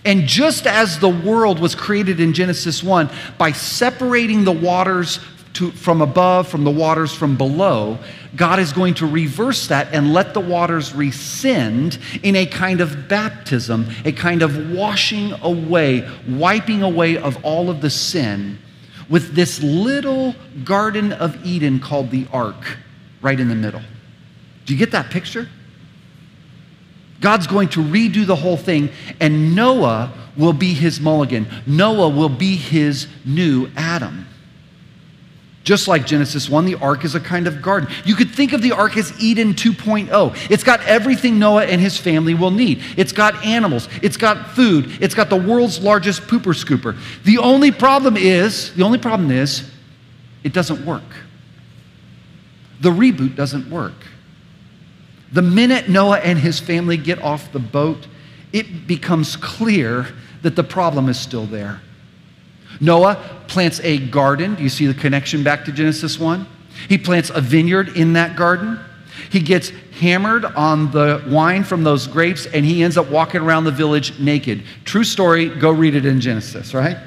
And 0.04 0.26
just 0.26 0.66
as 0.66 0.98
the 0.98 1.08
world 1.08 1.58
was 1.58 1.74
created 1.74 2.20
in 2.20 2.34
Genesis 2.34 2.82
1 2.82 3.08
by 3.38 3.52
separating 3.52 4.44
the 4.44 4.52
waters 4.52 5.20
to, 5.56 5.70
from 5.72 6.02
above, 6.02 6.48
from 6.48 6.64
the 6.64 6.70
waters 6.70 7.14
from 7.14 7.36
below, 7.36 7.98
God 8.34 8.58
is 8.58 8.72
going 8.72 8.94
to 8.94 9.06
reverse 9.06 9.68
that 9.68 9.92
and 9.92 10.12
let 10.12 10.34
the 10.34 10.40
waters 10.40 10.94
rescind 10.94 11.98
in 12.22 12.36
a 12.36 12.46
kind 12.46 12.80
of 12.80 13.08
baptism, 13.08 13.86
a 14.04 14.12
kind 14.12 14.42
of 14.42 14.70
washing 14.70 15.32
away, 15.42 16.08
wiping 16.28 16.82
away 16.82 17.16
of 17.16 17.42
all 17.44 17.70
of 17.70 17.80
the 17.80 17.90
sin 17.90 18.58
with 19.08 19.34
this 19.34 19.62
little 19.62 20.34
Garden 20.64 21.12
of 21.12 21.44
Eden 21.44 21.80
called 21.80 22.10
the 22.10 22.26
Ark 22.32 22.78
right 23.22 23.38
in 23.38 23.48
the 23.48 23.54
middle. 23.54 23.82
Do 24.66 24.72
you 24.74 24.78
get 24.78 24.90
that 24.90 25.10
picture? 25.10 25.48
God's 27.20 27.46
going 27.46 27.68
to 27.70 27.80
redo 27.80 28.26
the 28.26 28.36
whole 28.36 28.58
thing, 28.58 28.90
and 29.20 29.54
Noah 29.54 30.12
will 30.36 30.52
be 30.52 30.74
his 30.74 31.00
mulligan. 31.00 31.46
Noah 31.66 32.10
will 32.10 32.28
be 32.28 32.56
his 32.56 33.08
new 33.24 33.70
Adam. 33.74 34.26
Just 35.66 35.88
like 35.88 36.06
Genesis 36.06 36.48
1, 36.48 36.64
the 36.64 36.76
ark 36.76 37.04
is 37.04 37.16
a 37.16 37.20
kind 37.20 37.48
of 37.48 37.60
garden. 37.60 37.90
You 38.04 38.14
could 38.14 38.30
think 38.30 38.52
of 38.52 38.62
the 38.62 38.70
ark 38.70 38.96
as 38.96 39.20
Eden 39.20 39.52
2.0. 39.52 40.48
It's 40.48 40.62
got 40.62 40.80
everything 40.82 41.40
Noah 41.40 41.64
and 41.64 41.80
his 41.80 41.98
family 41.98 42.34
will 42.34 42.52
need. 42.52 42.84
It's 42.96 43.10
got 43.10 43.44
animals, 43.44 43.88
it's 44.00 44.16
got 44.16 44.52
food, 44.52 44.96
it's 45.02 45.12
got 45.12 45.28
the 45.28 45.36
world's 45.36 45.80
largest 45.80 46.22
pooper 46.22 46.54
scooper. 46.54 46.96
The 47.24 47.38
only 47.38 47.72
problem 47.72 48.16
is, 48.16 48.72
the 48.74 48.84
only 48.84 48.98
problem 48.98 49.32
is, 49.32 49.68
it 50.44 50.52
doesn't 50.52 50.86
work. 50.86 51.02
The 52.80 52.90
reboot 52.90 53.34
doesn't 53.34 53.68
work. 53.68 54.06
The 55.32 55.42
minute 55.42 55.88
Noah 55.88 56.20
and 56.20 56.38
his 56.38 56.60
family 56.60 56.96
get 56.96 57.20
off 57.20 57.50
the 57.50 57.58
boat, 57.58 58.06
it 58.52 58.86
becomes 58.86 59.34
clear 59.34 60.06
that 60.42 60.54
the 60.54 60.62
problem 60.62 61.08
is 61.08 61.18
still 61.18 61.44
there. 61.44 61.80
Noah 62.80 63.16
plants 63.48 63.80
a 63.80 63.98
garden. 63.98 64.54
Do 64.54 64.62
you 64.62 64.68
see 64.68 64.86
the 64.86 64.94
connection 64.94 65.42
back 65.42 65.64
to 65.66 65.72
Genesis 65.72 66.18
1? 66.18 66.46
He 66.88 66.98
plants 66.98 67.30
a 67.30 67.40
vineyard 67.40 67.96
in 67.96 68.12
that 68.14 68.36
garden. 68.36 68.78
He 69.30 69.40
gets 69.40 69.70
hammered 69.98 70.44
on 70.44 70.90
the 70.90 71.24
wine 71.28 71.64
from 71.64 71.82
those 71.82 72.06
grapes 72.06 72.46
and 72.46 72.64
he 72.64 72.82
ends 72.82 72.96
up 72.98 73.08
walking 73.10 73.40
around 73.40 73.64
the 73.64 73.70
village 73.70 74.18
naked. 74.20 74.62
True 74.84 75.04
story, 75.04 75.48
go 75.48 75.70
read 75.70 75.94
it 75.94 76.04
in 76.04 76.20
Genesis, 76.20 76.74
right? 76.74 76.98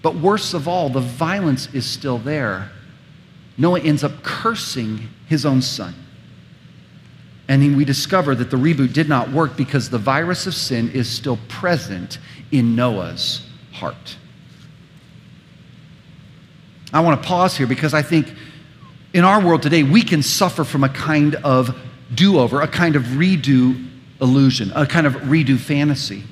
But 0.00 0.16
worst 0.16 0.54
of 0.54 0.68
all, 0.68 0.88
the 0.88 1.00
violence 1.00 1.72
is 1.74 1.86
still 1.86 2.18
there. 2.18 2.70
Noah 3.58 3.80
ends 3.80 4.02
up 4.04 4.22
cursing 4.22 5.08
his 5.28 5.44
own 5.44 5.60
son. 5.60 5.94
And 7.48 7.76
we 7.76 7.84
discover 7.84 8.34
that 8.36 8.50
the 8.50 8.56
reboot 8.56 8.92
did 8.92 9.08
not 9.08 9.30
work 9.30 9.56
because 9.56 9.90
the 9.90 9.98
virus 9.98 10.46
of 10.46 10.54
sin 10.54 10.90
is 10.92 11.08
still 11.08 11.38
present 11.48 12.18
in 12.50 12.74
Noah's 12.74 13.42
heart. 13.72 14.16
I 16.92 17.00
want 17.00 17.22
to 17.22 17.26
pause 17.26 17.56
here 17.56 17.66
because 17.66 17.94
I 17.94 18.02
think 18.02 18.32
in 19.14 19.24
our 19.24 19.44
world 19.44 19.62
today, 19.62 19.82
we 19.82 20.02
can 20.02 20.22
suffer 20.22 20.64
from 20.64 20.84
a 20.84 20.88
kind 20.88 21.34
of 21.36 21.76
do 22.14 22.38
over, 22.38 22.60
a 22.60 22.68
kind 22.68 22.96
of 22.96 23.02
redo 23.04 23.88
illusion, 24.20 24.72
a 24.74 24.86
kind 24.86 25.06
of 25.06 25.14
redo 25.14 25.58
fantasy. 25.58 26.24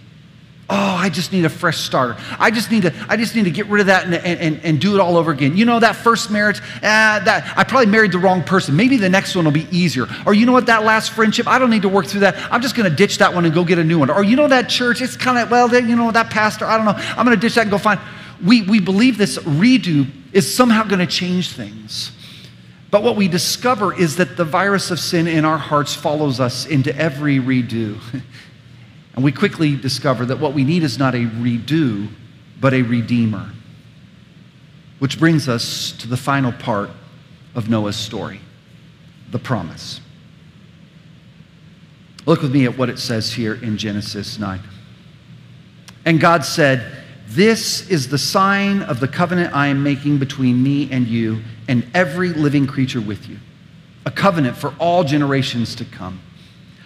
Oh, 0.73 0.97
I 0.97 1.09
just 1.09 1.33
need 1.33 1.45
a 1.45 1.49
fresh 1.49 1.79
starter. 1.79 2.17
I 2.39 2.53
just 2.53 2.71
need 2.71 2.83
to, 2.83 2.95
I 3.09 3.17
just 3.17 3.35
need 3.35 3.43
to 3.45 3.51
get 3.51 3.67
rid 3.67 3.81
of 3.81 3.87
that 3.89 4.05
and, 4.05 4.15
and, 4.15 4.61
and 4.63 4.81
do 4.81 4.95
it 4.95 5.01
all 5.01 5.17
over 5.17 5.33
again. 5.33 5.57
You 5.57 5.65
know, 5.65 5.81
that 5.81 5.97
first 5.97 6.31
marriage, 6.31 6.61
uh, 6.61 7.19
that 7.19 7.53
I 7.57 7.65
probably 7.65 7.91
married 7.91 8.13
the 8.13 8.19
wrong 8.19 8.45
person. 8.45 8.77
Maybe 8.77 8.97
the 8.97 9.09
next 9.09 9.35
one 9.35 9.45
will 9.45 9.51
be 9.51 9.67
easier. 9.73 10.07
Or 10.27 10.33
you 10.33 10.47
know 10.47 10.53
what, 10.53 10.67
that 10.67 10.85
last 10.85 11.11
friendship, 11.11 11.49
I 11.49 11.59
don't 11.59 11.71
need 11.71 11.83
to 11.83 11.89
work 11.89 12.07
through 12.07 12.21
that. 12.21 12.37
I'm 12.53 12.63
just 12.63 12.77
going 12.77 12.89
to 12.89 12.95
ditch 12.95 13.19
that 13.19 13.35
one 13.35 13.45
and 13.45 13.53
go 13.53 13.65
get 13.65 13.81
a 13.81 13.85
new 13.85 13.99
one. 13.99 14.11
Or 14.11 14.23
you 14.23 14.37
know 14.37 14.47
that 14.47 14.69
church, 14.69 15.03
it's 15.03 15.17
kind 15.17 15.39
of, 15.39 15.51
well, 15.51 15.67
then, 15.67 15.89
you 15.89 15.97
know, 15.97 16.13
that 16.13 16.31
pastor, 16.31 16.67
I 16.67 16.77
don't 16.77 16.87
know. 16.87 16.95
I'm 16.95 17.27
going 17.27 17.37
to 17.37 17.41
ditch 17.41 17.57
that 17.57 17.63
and 17.63 17.71
go 17.71 17.79
find. 17.79 17.99
We, 18.45 18.63
we 18.63 18.79
believe 18.79 19.19
this 19.19 19.39
redo 19.39 20.09
is 20.33 20.55
somehow 20.55 20.85
going 20.85 21.01
to 21.01 21.07
change 21.07 21.51
things. 21.51 22.13
But 22.93 23.03
what 23.03 23.17
we 23.17 23.27
discover 23.27 23.93
is 23.93 24.17
that 24.17 24.37
the 24.37 24.45
virus 24.45 24.93
of 24.93 25.01
sin 25.01 25.27
in 25.27 25.45
our 25.45 25.59
hearts 25.59 25.95
follows 25.95 26.39
us 26.39 26.65
into 26.65 26.97
every 26.97 27.39
redo. 27.39 27.99
and 29.21 29.25
we 29.27 29.33
quickly 29.33 29.77
discover 29.77 30.25
that 30.25 30.41
what 30.41 30.55
we 30.55 30.65
need 30.65 30.83
is 30.83 30.99
not 30.99 31.15
a 31.15 31.19
redo, 31.19 32.09
but 32.59 32.73
a 32.73 32.81
redeemer. 32.81 33.51
Which 34.99 35.19
brings 35.19 35.47
us 35.47 35.93
to 35.99 36.09
the 36.09 36.17
final 36.17 36.53
part 36.53 36.89
of 37.55 37.69
Noah's 37.69 37.97
story 37.97 38.41
the 39.31 39.39
promise. 39.39 40.01
Look 42.25 42.41
with 42.41 42.51
me 42.51 42.65
at 42.65 42.79
what 42.79 42.89
it 42.89 42.99
says 42.99 43.31
here 43.31 43.53
in 43.63 43.77
Genesis 43.77 44.39
9. 44.39 44.59
And 46.07 46.19
God 46.19 46.43
said, 46.43 47.05
this 47.27 47.91
is 47.91 48.09
the 48.09 48.17
sign 48.17 48.81
of 48.81 49.01
the 49.01 49.09
covenant 49.09 49.55
I 49.55 49.67
am 49.67 49.83
making 49.83 50.17
between 50.17 50.63
me 50.63 50.91
and 50.91 51.07
you 51.07 51.43
and 51.69 51.87
every 51.93 52.31
living 52.31 52.67
creature 52.67 53.03
with 53.03 53.29
you, 53.29 53.37
a 54.07 54.11
covenant 54.11 54.57
for 54.57 54.75
all 54.79 55.05
generations 55.05 55.75
to 55.75 55.85
come. 55.85 56.23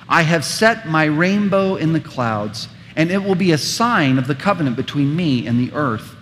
I 0.08 0.22
have 0.22 0.44
set 0.44 0.86
my 0.86 1.04
rainbow 1.04 1.76
in 1.76 1.92
the 1.92 2.00
clouds, 2.00 2.68
and 2.96 3.10
it 3.10 3.22
will 3.22 3.34
be 3.34 3.52
a 3.52 3.58
sign 3.58 4.18
of 4.18 4.26
the 4.26 4.34
covenant 4.34 4.76
between 4.76 5.14
me 5.14 5.46
and 5.46 5.58
the 5.58 5.74
earth. 5.74 6.14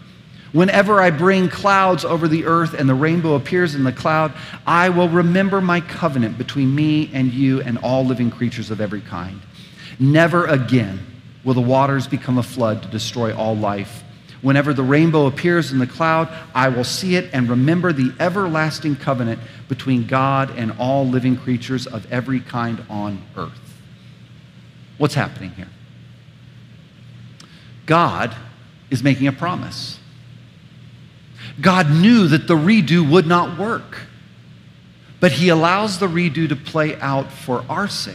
Whenever 0.53 1.01
I 1.01 1.11
bring 1.11 1.49
clouds 1.49 2.05
over 2.05 2.29
the 2.29 2.45
earth 2.45 2.75
and 2.75 2.87
the 2.87 2.95
rainbow 2.95 3.35
appears 3.35 3.75
in 3.75 3.85
the 3.85 3.93
cloud, 3.93 4.35
I 4.67 4.91
will 4.91 5.09
remember 5.09 5.63
my 5.63 5.81
covenant 5.81 6.37
between 6.37 6.75
me 6.75 7.11
and 7.15 7.33
you 7.33 7.63
and 7.63 7.79
all 7.79 8.05
living 8.05 8.31
creatures 8.31 8.71
of 8.71 8.81
every 8.81 9.01
kind. 9.01 9.41
Never 9.99 10.47
again 10.47 11.01
will 11.43 11.55
the 11.55 11.63
waters 11.63 12.07
become 12.07 12.37
a 12.37 12.43
flood 12.43 12.83
to 12.83 12.89
destroy 12.89 13.35
all 13.35 13.57
life. 13.57 14.05
Whenever 14.43 14.75
the 14.75 14.83
rainbow 14.83 15.27
appears 15.27 15.73
in 15.73 15.79
the 15.79 15.87
cloud, 15.87 16.29
I 16.55 16.69
will 16.69 16.85
see 16.85 17.17
it 17.17 17.31
and 17.33 17.49
remember 17.49 17.93
the 17.93 18.13
everlasting 18.21 18.97
covenant 18.97 19.41
between 19.69 20.07
God 20.07 20.51
and 20.59 20.73
all 20.79 21.07
living 21.07 21.37
creatures 21.37 21.87
of 21.87 22.11
every 22.13 22.41
kind 22.41 22.85
on 22.91 23.23
earth. 23.37 23.72
What's 25.03 25.15
happening 25.15 25.51
here? 25.51 25.67
God 27.87 28.37
is 28.89 29.03
making 29.03 29.27
a 29.27 29.33
promise. 29.33 29.99
God 31.61 31.91
knew 31.91 32.29
that 32.29 32.47
the 32.47 32.55
redo 32.55 33.11
would 33.11 33.27
not 33.27 33.59
work, 33.59 34.03
but 35.19 35.33
He 35.33 35.49
allows 35.49 35.99
the 35.99 36.07
redo 36.07 36.49
to 36.49 36.55
play 36.55 36.95
out 37.01 37.33
for 37.33 37.65
our 37.69 37.89
sake 37.89 38.15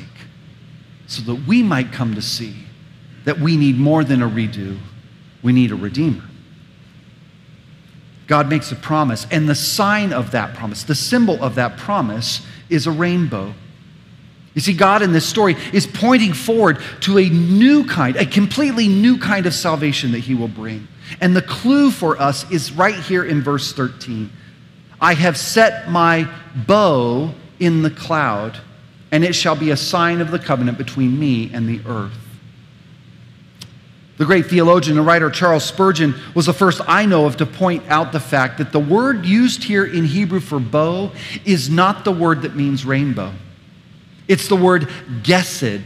so 1.07 1.21
that 1.23 1.45
we 1.45 1.61
might 1.61 1.91
come 1.91 2.15
to 2.15 2.21
see 2.21 2.55
that 3.25 3.37
we 3.37 3.57
need 3.57 3.77
more 3.77 4.05
than 4.05 4.21
a 4.21 4.29
redo 4.29 4.77
we 5.43 5.51
need 5.51 5.73
a 5.73 5.75
redeemer. 5.75 6.23
God 8.27 8.47
makes 8.47 8.71
a 8.71 8.77
promise, 8.77 9.27
and 9.29 9.49
the 9.49 9.55
sign 9.55 10.13
of 10.13 10.31
that 10.31 10.55
promise, 10.55 10.83
the 10.83 10.95
symbol 10.95 11.43
of 11.43 11.55
that 11.55 11.75
promise, 11.75 12.47
is 12.69 12.87
a 12.87 12.91
rainbow. 12.91 13.53
You 14.57 14.61
see, 14.61 14.73
God 14.73 15.03
in 15.03 15.11
this 15.11 15.23
story 15.23 15.55
is 15.71 15.85
pointing 15.85 16.33
forward 16.33 16.79
to 17.01 17.19
a 17.19 17.29
new 17.29 17.85
kind, 17.85 18.15
a 18.15 18.25
completely 18.25 18.87
new 18.87 19.19
kind 19.19 19.45
of 19.45 19.53
salvation 19.53 20.13
that 20.13 20.21
He 20.21 20.33
will 20.33 20.47
bring. 20.47 20.87
And 21.21 21.35
the 21.35 21.43
clue 21.43 21.91
for 21.91 22.19
us 22.19 22.49
is 22.49 22.71
right 22.71 22.95
here 22.95 23.23
in 23.23 23.43
verse 23.43 23.71
13. 23.71 24.31
I 24.99 25.13
have 25.13 25.37
set 25.37 25.91
my 25.91 26.27
bow 26.65 27.35
in 27.59 27.83
the 27.83 27.91
cloud, 27.91 28.59
and 29.11 29.23
it 29.23 29.35
shall 29.35 29.55
be 29.55 29.69
a 29.69 29.77
sign 29.77 30.21
of 30.21 30.31
the 30.31 30.39
covenant 30.39 30.79
between 30.79 31.19
me 31.19 31.51
and 31.53 31.69
the 31.69 31.79
earth. 31.87 32.17
The 34.17 34.25
great 34.25 34.47
theologian 34.47 34.97
and 34.97 35.05
writer 35.05 35.29
Charles 35.29 35.65
Spurgeon 35.65 36.15
was 36.33 36.47
the 36.47 36.53
first 36.53 36.81
I 36.87 37.05
know 37.05 37.27
of 37.27 37.37
to 37.37 37.45
point 37.45 37.83
out 37.89 38.11
the 38.11 38.19
fact 38.19 38.57
that 38.57 38.71
the 38.71 38.79
word 38.79 39.23
used 39.23 39.65
here 39.65 39.85
in 39.85 40.05
Hebrew 40.05 40.39
for 40.39 40.59
bow 40.59 41.11
is 41.45 41.69
not 41.69 42.05
the 42.05 42.11
word 42.11 42.41
that 42.41 42.55
means 42.55 42.85
rainbow. 42.85 43.33
It's 44.27 44.47
the 44.47 44.55
word 44.55 44.89
gesed. 45.21 45.85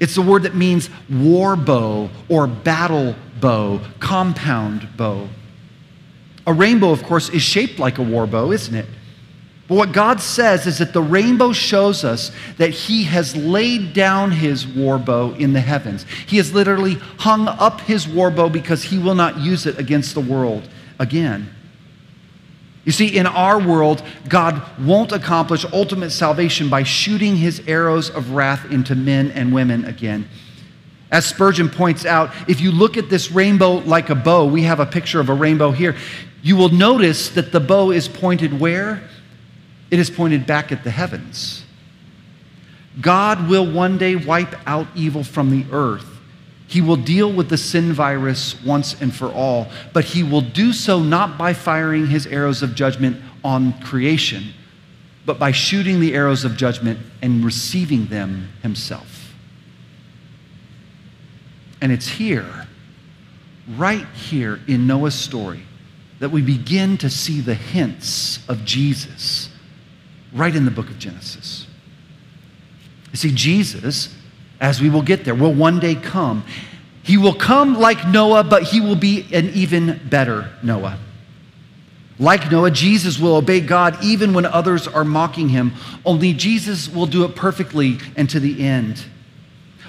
It's 0.00 0.14
the 0.14 0.22
word 0.22 0.42
that 0.42 0.54
means 0.54 0.90
war 1.08 1.56
bow 1.56 2.10
or 2.28 2.46
battle 2.46 3.14
bow, 3.40 3.80
compound 4.00 4.88
bow. 4.96 5.28
A 6.46 6.52
rainbow, 6.52 6.90
of 6.90 7.02
course, 7.02 7.30
is 7.30 7.42
shaped 7.42 7.78
like 7.78 7.98
a 7.98 8.02
war 8.02 8.26
bow, 8.26 8.52
isn't 8.52 8.74
it? 8.74 8.86
But 9.66 9.76
what 9.76 9.92
God 9.92 10.20
says 10.20 10.66
is 10.66 10.78
that 10.78 10.92
the 10.92 11.00
rainbow 11.00 11.52
shows 11.52 12.04
us 12.04 12.30
that 12.58 12.70
He 12.70 13.04
has 13.04 13.34
laid 13.34 13.94
down 13.94 14.30
His 14.30 14.66
war 14.66 14.98
bow 14.98 15.32
in 15.32 15.54
the 15.54 15.60
heavens. 15.60 16.04
He 16.26 16.36
has 16.36 16.52
literally 16.52 16.94
hung 17.18 17.48
up 17.48 17.80
His 17.80 18.06
war 18.06 18.30
bow 18.30 18.50
because 18.50 18.82
He 18.82 18.98
will 18.98 19.14
not 19.14 19.38
use 19.38 19.64
it 19.64 19.78
against 19.78 20.14
the 20.14 20.20
world 20.20 20.68
again. 20.98 21.53
You 22.84 22.92
see, 22.92 23.16
in 23.16 23.26
our 23.26 23.58
world, 23.58 24.02
God 24.28 24.62
won't 24.78 25.12
accomplish 25.12 25.64
ultimate 25.72 26.10
salvation 26.10 26.68
by 26.68 26.82
shooting 26.82 27.36
His 27.36 27.62
arrows 27.66 28.10
of 28.10 28.32
wrath 28.32 28.70
into 28.70 28.94
men 28.94 29.30
and 29.30 29.54
women 29.54 29.84
again. 29.84 30.28
As 31.10 31.26
Spurgeon 31.26 31.70
points 31.70 32.04
out, 32.04 32.30
if 32.48 32.60
you 32.60 32.72
look 32.72 32.96
at 32.96 33.08
this 33.08 33.30
rainbow 33.30 33.74
like 33.76 34.10
a 34.10 34.14
bow, 34.14 34.44
we 34.46 34.62
have 34.62 34.80
a 34.80 34.86
picture 34.86 35.20
of 35.20 35.28
a 35.28 35.34
rainbow 35.34 35.70
here, 35.70 35.96
you 36.42 36.56
will 36.56 36.68
notice 36.68 37.30
that 37.30 37.52
the 37.52 37.60
bow 37.60 37.90
is 37.90 38.08
pointed 38.08 38.60
where? 38.60 39.02
it 39.94 40.00
is 40.00 40.10
pointed 40.10 40.44
back 40.44 40.72
at 40.72 40.82
the 40.82 40.90
heavens. 40.90 41.64
God 43.00 43.48
will 43.48 43.70
one 43.70 43.96
day 43.96 44.16
wipe 44.16 44.54
out 44.66 44.88
evil 44.96 45.22
from 45.22 45.50
the 45.50 45.64
earth. 45.70 46.13
He 46.66 46.80
will 46.80 46.96
deal 46.96 47.30
with 47.30 47.48
the 47.48 47.58
sin 47.58 47.92
virus 47.92 48.60
once 48.62 49.00
and 49.00 49.14
for 49.14 49.28
all, 49.32 49.68
but 49.92 50.04
he 50.04 50.22
will 50.22 50.40
do 50.40 50.72
so 50.72 51.00
not 51.00 51.36
by 51.36 51.52
firing 51.52 52.06
his 52.06 52.26
arrows 52.26 52.62
of 52.62 52.74
judgment 52.74 53.20
on 53.44 53.78
creation, 53.80 54.44
but 55.26 55.38
by 55.38 55.52
shooting 55.52 56.00
the 56.00 56.14
arrows 56.14 56.44
of 56.44 56.56
judgment 56.56 56.98
and 57.22 57.44
receiving 57.44 58.06
them 58.06 58.48
himself. 58.62 59.34
And 61.80 61.92
it's 61.92 62.08
here, 62.08 62.66
right 63.76 64.06
here 64.08 64.60
in 64.66 64.86
Noah's 64.86 65.14
story, 65.14 65.62
that 66.18 66.30
we 66.30 66.40
begin 66.40 66.96
to 66.98 67.10
see 67.10 67.40
the 67.40 67.54
hints 67.54 68.38
of 68.48 68.64
Jesus 68.64 69.50
right 70.32 70.54
in 70.54 70.64
the 70.64 70.70
book 70.70 70.88
of 70.88 70.98
Genesis. 70.98 71.66
You 73.12 73.18
see, 73.18 73.32
Jesus, 73.32 74.14
as 74.60 74.80
we 74.80 74.90
will 74.90 75.02
get 75.02 75.24
there, 75.24 75.34
will 75.34 75.52
one 75.52 75.80
day 75.80 75.94
come. 75.94 76.44
He 77.02 77.16
will 77.16 77.34
come 77.34 77.78
like 77.78 78.06
Noah, 78.08 78.44
but 78.44 78.62
he 78.62 78.80
will 78.80 78.96
be 78.96 79.26
an 79.32 79.50
even 79.50 80.00
better 80.08 80.50
Noah. 80.62 80.98
Like 82.18 82.50
Noah, 82.50 82.70
Jesus 82.70 83.18
will 83.18 83.36
obey 83.36 83.60
God 83.60 84.02
even 84.02 84.32
when 84.32 84.46
others 84.46 84.86
are 84.86 85.04
mocking 85.04 85.48
him, 85.48 85.72
only 86.04 86.32
Jesus 86.32 86.88
will 86.88 87.06
do 87.06 87.24
it 87.24 87.34
perfectly 87.34 87.98
and 88.16 88.30
to 88.30 88.38
the 88.38 88.64
end. 88.64 89.04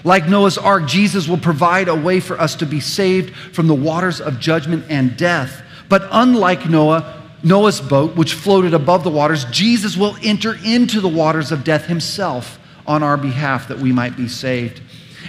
Like 0.03 0.27
Noah's 0.27 0.57
ark, 0.57 0.87
Jesus 0.87 1.27
will 1.27 1.37
provide 1.37 1.87
a 1.87 1.95
way 1.95 2.19
for 2.19 2.39
us 2.39 2.55
to 2.57 2.65
be 2.65 2.79
saved 2.79 3.35
from 3.53 3.67
the 3.67 3.75
waters 3.75 4.19
of 4.19 4.39
judgment 4.39 4.85
and 4.89 5.15
death. 5.15 5.63
But 5.87 6.07
unlike 6.11 6.67
Noah, 6.67 7.23
Noah's 7.43 7.79
boat, 7.79 8.15
which 8.15 8.33
floated 8.33 8.73
above 8.73 9.03
the 9.03 9.09
waters, 9.09 9.45
Jesus 9.45 9.95
will 9.95 10.17
enter 10.23 10.57
into 10.63 10.99
the 10.99 11.07
waters 11.07 11.51
of 11.51 11.63
death 11.63 11.85
himself 11.85 12.59
on 12.87 13.03
our 13.03 13.17
behalf 13.17 13.67
that 13.67 13.79
we 13.79 13.91
might 13.91 14.15
be 14.15 14.27
saved. 14.27 14.81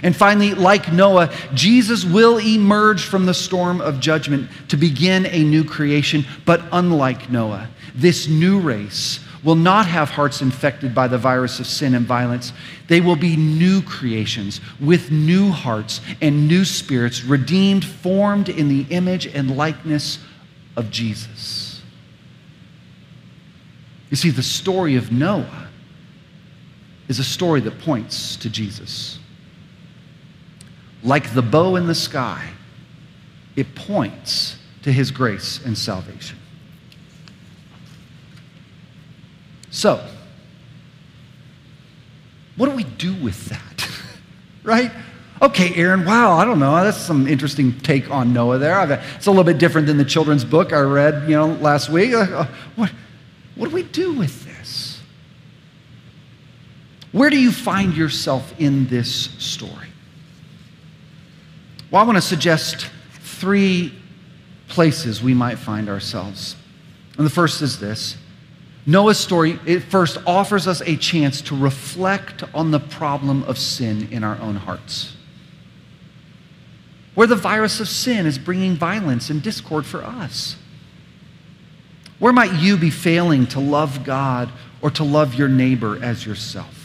And 0.03 0.15
finally, 0.15 0.53
like 0.53 0.91
Noah, 0.91 1.33
Jesus 1.53 2.05
will 2.05 2.39
emerge 2.39 3.03
from 3.03 3.25
the 3.25 3.33
storm 3.33 3.81
of 3.81 3.99
judgment 3.99 4.49
to 4.69 4.77
begin 4.77 5.25
a 5.25 5.43
new 5.43 5.63
creation. 5.63 6.25
But 6.45 6.61
unlike 6.71 7.29
Noah, 7.31 7.67
this 7.95 8.27
new 8.27 8.59
race 8.59 9.19
will 9.43 9.55
not 9.55 9.87
have 9.87 10.09
hearts 10.09 10.41
infected 10.41 10.93
by 10.93 11.07
the 11.07 11.17
virus 11.17 11.59
of 11.59 11.67
sin 11.67 11.95
and 11.95 12.05
violence. 12.05 12.53
They 12.87 13.01
will 13.01 13.15
be 13.15 13.35
new 13.35 13.81
creations 13.81 14.61
with 14.79 15.11
new 15.11 15.49
hearts 15.49 16.01
and 16.21 16.47
new 16.47 16.65
spirits, 16.65 17.23
redeemed, 17.23 17.85
formed 17.85 18.49
in 18.49 18.67
the 18.67 18.85
image 18.89 19.25
and 19.25 19.55
likeness 19.55 20.19
of 20.75 20.91
Jesus. 20.91 21.81
You 24.09 24.17
see, 24.17 24.29
the 24.29 24.43
story 24.43 24.95
of 24.95 25.11
Noah 25.11 25.66
is 27.07 27.19
a 27.19 27.23
story 27.23 27.61
that 27.61 27.79
points 27.79 28.35
to 28.37 28.49
Jesus. 28.49 29.19
Like 31.03 31.33
the 31.33 31.41
bow 31.41 31.75
in 31.75 31.87
the 31.87 31.95
sky, 31.95 32.49
it 33.55 33.75
points 33.75 34.57
to 34.83 34.91
his 34.91 35.11
grace 35.11 35.63
and 35.65 35.77
salvation. 35.77 36.37
So, 39.69 40.03
what 42.55 42.69
do 42.69 42.75
we 42.75 42.83
do 42.83 43.13
with 43.13 43.45
that? 43.45 43.89
right? 44.63 44.91
Okay, 45.41 45.75
Aaron, 45.75 46.03
wow, 46.03 46.31
I 46.31 46.45
don't 46.45 46.57
know. 46.57 46.75
That's 46.83 46.97
some 46.97 47.27
interesting 47.27 47.77
take 47.79 48.09
on 48.09 48.33
Noah 48.33 48.57
there. 48.57 48.91
It's 49.15 49.27
a 49.27 49.29
little 49.29 49.43
bit 49.43 49.59
different 49.59 49.85
than 49.85 49.97
the 49.97 50.05
children's 50.05 50.43
book 50.43 50.73
I 50.73 50.79
read, 50.79 51.29
you 51.29 51.35
know, 51.35 51.47
last 51.47 51.89
week. 51.89 52.13
Uh, 52.13 52.21
uh, 52.21 52.47
what, 52.75 52.91
what 53.55 53.69
do 53.69 53.75
we 53.75 53.83
do 53.83 54.13
with 54.13 54.45
this? 54.45 54.86
Where 57.11 57.29
do 57.29 57.39
you 57.39 57.51
find 57.51 57.95
yourself 57.95 58.53
in 58.59 58.87
this 58.87 59.29
story? 59.37 59.87
Well, 61.89 62.01
I 62.01 62.05
want 62.05 62.17
to 62.17 62.21
suggest 62.21 62.89
three 63.11 63.93
places 64.67 65.21
we 65.21 65.33
might 65.33 65.57
find 65.57 65.89
ourselves. 65.89 66.55
And 67.17 67.25
the 67.25 67.31
first 67.31 67.61
is 67.61 67.79
this 67.79 68.17
Noah's 68.85 69.19
story, 69.19 69.59
it 69.65 69.81
first 69.81 70.17
offers 70.25 70.65
us 70.65 70.81
a 70.81 70.95
chance 70.95 71.41
to 71.41 71.55
reflect 71.55 72.43
on 72.53 72.71
the 72.71 72.79
problem 72.79 73.43
of 73.43 73.57
sin 73.57 74.07
in 74.11 74.23
our 74.23 74.39
own 74.39 74.55
hearts. 74.55 75.13
Where 77.13 77.27
the 77.27 77.35
virus 77.35 77.79
of 77.79 77.89
sin 77.89 78.25
is 78.25 78.37
bringing 78.37 78.75
violence 78.75 79.29
and 79.29 79.41
discord 79.41 79.85
for 79.85 80.03
us. 80.03 80.55
Where 82.19 82.31
might 82.31 82.53
you 82.53 82.77
be 82.77 82.89
failing 82.89 83.45
to 83.47 83.59
love 83.59 84.03
God 84.03 84.51
or 84.81 84.89
to 84.91 85.03
love 85.03 85.35
your 85.35 85.49
neighbor 85.49 86.01
as 86.01 86.25
yourself? 86.25 86.76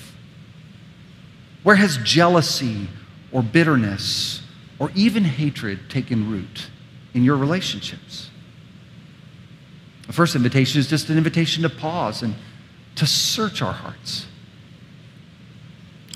Where 1.63 1.77
has 1.77 1.97
jealousy 1.99 2.89
or 3.31 3.43
bitterness 3.43 4.43
or 4.79 4.91
even 4.95 5.25
hatred 5.25 5.89
taken 5.89 6.31
root 6.31 6.69
in 7.15 7.25
your 7.25 7.37
relationships? 7.37 8.31
The 10.07 10.13
first 10.13 10.35
invitation 10.35 10.81
is 10.81 10.89
just 10.89 11.09
an 11.09 11.17
invitation 11.17 11.63
to 11.63 11.71
pause 11.71 12.23
and 12.23 12.35
to 12.97 13.07
search 13.07 13.63
our 13.63 13.73
hearts. 13.73 14.27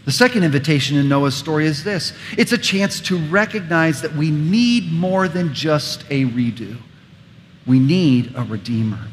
The 0.04 0.12
second 0.12 0.44
invitation 0.44 0.96
in 0.96 1.08
Noah's 1.08 1.34
story 1.34 1.66
is 1.66 1.82
this 1.82 2.12
it's 2.36 2.52
a 2.52 2.58
chance 2.58 3.00
to 3.02 3.18
recognize 3.18 4.02
that 4.02 4.12
we 4.14 4.30
need 4.30 4.92
more 4.92 5.28
than 5.28 5.52
just 5.52 6.04
a 6.10 6.26
redo, 6.26 6.76
we 7.66 7.78
need 7.78 8.32
a 8.36 8.42
redeemer. 8.42 9.08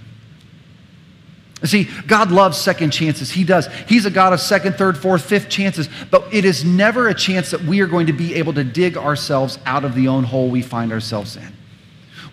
See, 1.64 1.90
God 2.08 2.30
loves 2.30 2.58
second 2.58 2.92
chances. 2.92 3.32
He 3.32 3.46
does. 3.46 3.68
He's 3.88 4.06
a 4.06 4.12
God 4.12 4.34
of 4.34 4.42
second, 4.42 4.74
third, 4.74 4.98
fourth, 4.98 5.24
fifth 5.24 5.48
chances, 5.48 5.88
but 6.12 6.28
it 6.34 6.44
is 6.44 6.66
never 6.66 7.08
a 7.08 7.14
chance 7.14 7.52
that 7.52 7.62
we 7.62 7.80
are 7.80 7.88
going 7.88 8.08
to 8.08 8.14
be 8.14 8.36
able 8.36 8.54
to 8.54 8.66
dig 8.66 8.98
ourselves 8.98 9.60
out 9.66 9.86
of 9.86 9.96
the 9.96 10.10
own 10.10 10.26
hole 10.26 10.50
we 10.50 10.62
find 10.62 10.92
ourselves 10.92 11.38
in 11.38 11.54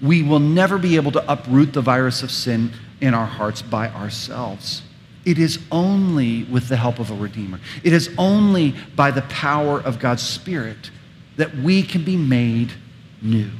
we 0.02 0.22
will 0.22 0.38
never 0.38 0.78
be 0.78 0.96
able 0.96 1.12
to 1.12 1.32
uproot 1.32 1.72
the 1.72 1.80
virus 1.80 2.22
of 2.22 2.30
sin 2.30 2.72
in 3.00 3.14
our 3.14 3.26
hearts 3.26 3.62
by 3.62 3.88
ourselves. 3.90 4.82
It 5.24 5.38
is 5.38 5.58
only 5.70 6.44
with 6.44 6.68
the 6.68 6.76
help 6.76 6.98
of 6.98 7.10
a 7.10 7.14
Redeemer. 7.14 7.60
It 7.84 7.92
is 7.92 8.10
only 8.16 8.74
by 8.96 9.10
the 9.10 9.22
power 9.22 9.80
of 9.80 9.98
God's 9.98 10.22
Spirit 10.22 10.90
that 11.36 11.54
we 11.56 11.82
can 11.82 12.04
be 12.04 12.16
made 12.16 12.72
new. 13.20 13.50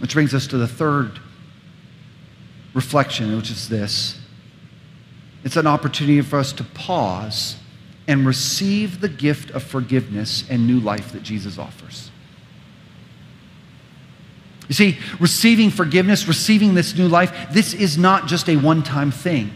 Which 0.00 0.14
brings 0.14 0.34
us 0.34 0.46
to 0.48 0.58
the 0.58 0.68
third 0.68 1.18
reflection, 2.74 3.34
which 3.36 3.50
is 3.50 3.68
this 3.68 4.20
it's 5.44 5.56
an 5.56 5.66
opportunity 5.66 6.20
for 6.22 6.38
us 6.38 6.52
to 6.54 6.64
pause 6.64 7.56
and 8.08 8.26
receive 8.26 9.00
the 9.00 9.08
gift 9.08 9.50
of 9.50 9.62
forgiveness 9.62 10.44
and 10.48 10.66
new 10.66 10.80
life 10.80 11.12
that 11.12 11.22
Jesus 11.22 11.58
offers. 11.58 12.10
You 14.68 14.74
see, 14.74 14.98
receiving 15.20 15.70
forgiveness, 15.70 16.26
receiving 16.26 16.74
this 16.74 16.96
new 16.96 17.08
life, 17.08 17.48
this 17.52 17.74
is 17.74 17.98
not 17.98 18.26
just 18.26 18.48
a 18.48 18.56
one 18.56 18.82
time 18.82 19.10
thing. 19.10 19.50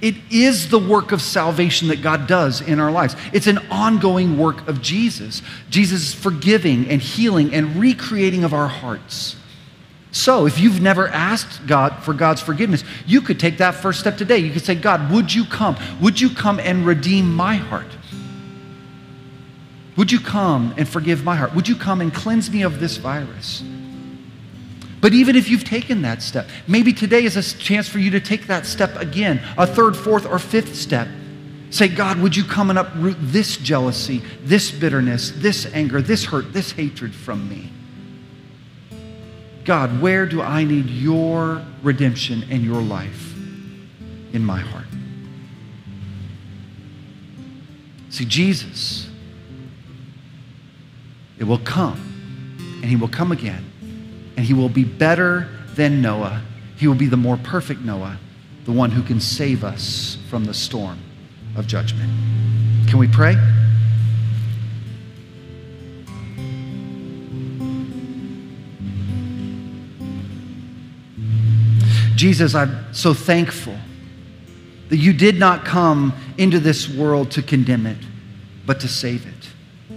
It 0.00 0.16
is 0.30 0.68
the 0.68 0.78
work 0.78 1.12
of 1.12 1.22
salvation 1.22 1.88
that 1.88 2.02
God 2.02 2.26
does 2.26 2.60
in 2.60 2.78
our 2.78 2.90
lives. 2.90 3.16
It's 3.32 3.46
an 3.46 3.58
ongoing 3.70 4.38
work 4.38 4.66
of 4.68 4.82
Jesus. 4.82 5.40
Jesus' 5.70 6.12
forgiving 6.14 6.88
and 6.88 7.00
healing 7.00 7.54
and 7.54 7.76
recreating 7.76 8.44
of 8.44 8.52
our 8.52 8.68
hearts. 8.68 9.36
So, 10.10 10.46
if 10.46 10.58
you've 10.58 10.80
never 10.80 11.08
asked 11.08 11.66
God 11.66 12.02
for 12.02 12.14
God's 12.14 12.40
forgiveness, 12.40 12.82
you 13.06 13.20
could 13.20 13.38
take 13.38 13.58
that 13.58 13.74
first 13.74 14.00
step 14.00 14.16
today. 14.16 14.38
You 14.38 14.52
could 14.52 14.64
say, 14.64 14.74
God, 14.74 15.10
would 15.12 15.34
you 15.34 15.44
come? 15.44 15.76
Would 16.00 16.20
you 16.20 16.30
come 16.30 16.58
and 16.60 16.86
redeem 16.86 17.34
my 17.34 17.56
heart? 17.56 17.86
Would 19.96 20.10
you 20.10 20.20
come 20.20 20.74
and 20.78 20.88
forgive 20.88 21.24
my 21.24 21.36
heart? 21.36 21.54
Would 21.54 21.68
you 21.68 21.76
come 21.76 22.00
and 22.00 22.14
cleanse 22.14 22.50
me 22.50 22.62
of 22.62 22.80
this 22.80 22.96
virus? 22.96 23.62
But 25.00 25.12
even 25.12 25.36
if 25.36 25.48
you've 25.48 25.64
taken 25.64 26.02
that 26.02 26.22
step, 26.22 26.48
maybe 26.66 26.92
today 26.92 27.24
is 27.24 27.36
a 27.36 27.58
chance 27.58 27.88
for 27.88 27.98
you 27.98 28.10
to 28.12 28.20
take 28.20 28.46
that 28.46 28.64
step 28.64 28.96
again, 28.96 29.42
a 29.56 29.66
third, 29.66 29.96
fourth, 29.96 30.26
or 30.26 30.38
fifth 30.38 30.74
step. 30.74 31.08
Say, 31.70 31.88
God, 31.88 32.18
would 32.20 32.34
you 32.34 32.44
come 32.44 32.70
and 32.70 32.78
uproot 32.78 33.16
this 33.20 33.58
jealousy, 33.58 34.22
this 34.42 34.70
bitterness, 34.70 35.32
this 35.32 35.66
anger, 35.74 36.00
this 36.00 36.24
hurt, 36.24 36.52
this 36.52 36.72
hatred 36.72 37.14
from 37.14 37.48
me? 37.48 37.70
God, 39.68 40.00
where 40.00 40.24
do 40.24 40.40
I 40.40 40.64
need 40.64 40.86
your 40.86 41.62
redemption 41.82 42.42
and 42.50 42.64
your 42.64 42.80
life 42.80 43.34
in 44.32 44.42
my 44.42 44.60
heart? 44.60 44.86
See, 48.08 48.24
Jesus, 48.24 49.10
it 51.38 51.44
will 51.44 51.58
come, 51.58 52.56
and 52.80 52.86
he 52.86 52.96
will 52.96 53.08
come 53.08 53.30
again 53.30 53.66
and 54.38 54.46
he 54.46 54.54
will 54.54 54.70
be 54.70 54.84
better 54.84 55.48
than 55.74 56.00
Noah. 56.00 56.40
He 56.78 56.86
will 56.86 56.94
be 56.94 57.08
the 57.08 57.18
more 57.18 57.36
perfect 57.36 57.82
Noah, 57.82 58.16
the 58.64 58.72
one 58.72 58.92
who 58.92 59.02
can 59.02 59.20
save 59.20 59.64
us 59.64 60.16
from 60.30 60.46
the 60.46 60.54
storm 60.54 60.98
of 61.56 61.66
judgment. 61.66 62.08
Can 62.88 62.98
we 62.98 63.08
pray? 63.08 63.34
Jesus, 72.18 72.56
I'm 72.56 72.92
so 72.92 73.14
thankful 73.14 73.76
that 74.88 74.96
you 74.96 75.12
did 75.12 75.38
not 75.38 75.64
come 75.64 76.12
into 76.36 76.58
this 76.58 76.88
world 76.88 77.30
to 77.32 77.42
condemn 77.42 77.86
it, 77.86 77.98
but 78.66 78.80
to 78.80 78.88
save 78.88 79.24
it. 79.24 79.96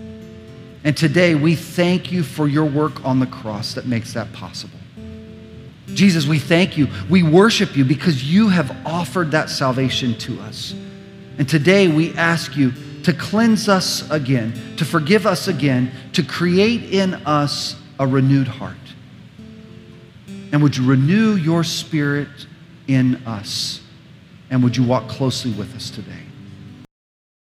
And 0.83 0.95
today 0.95 1.33
we 1.33 1.55
thank 1.55 2.11
you 2.11 2.21
for 2.21 2.47
your 2.47 2.65
work 2.65 3.03
on 3.03 3.19
the 3.19 3.25
cross 3.25 3.73
that 3.73 3.87
makes 3.87 4.13
that 4.13 4.31
possible. 4.33 4.77
Jesus, 5.87 6.27
we 6.27 6.37
thank 6.37 6.77
you. 6.77 6.89
We 7.09 7.23
worship 7.23 7.75
you 7.75 7.85
because 7.85 8.31
you 8.31 8.49
have 8.49 8.69
offered 8.85 9.31
that 9.31 9.49
salvation 9.49 10.13
to 10.19 10.39
us. 10.41 10.75
And 11.39 11.49
today 11.49 11.87
we 11.87 12.13
ask 12.13 12.55
you 12.55 12.71
to 13.01 13.13
cleanse 13.13 13.67
us 13.67 14.07
again, 14.11 14.53
to 14.77 14.85
forgive 14.85 15.25
us 15.25 15.47
again, 15.47 15.91
to 16.13 16.21
create 16.21 16.93
in 16.93 17.15
us 17.25 17.75
a 17.99 18.05
renewed 18.05 18.47
heart. 18.47 18.77
And 20.51 20.61
would 20.63 20.75
you 20.75 20.85
renew 20.85 21.35
your 21.35 21.63
spirit 21.63 22.47
in 22.87 23.15
us? 23.25 23.81
And 24.49 24.63
would 24.63 24.75
you 24.75 24.83
walk 24.83 25.07
closely 25.07 25.51
with 25.51 25.75
us 25.75 25.89
today? 25.89 26.23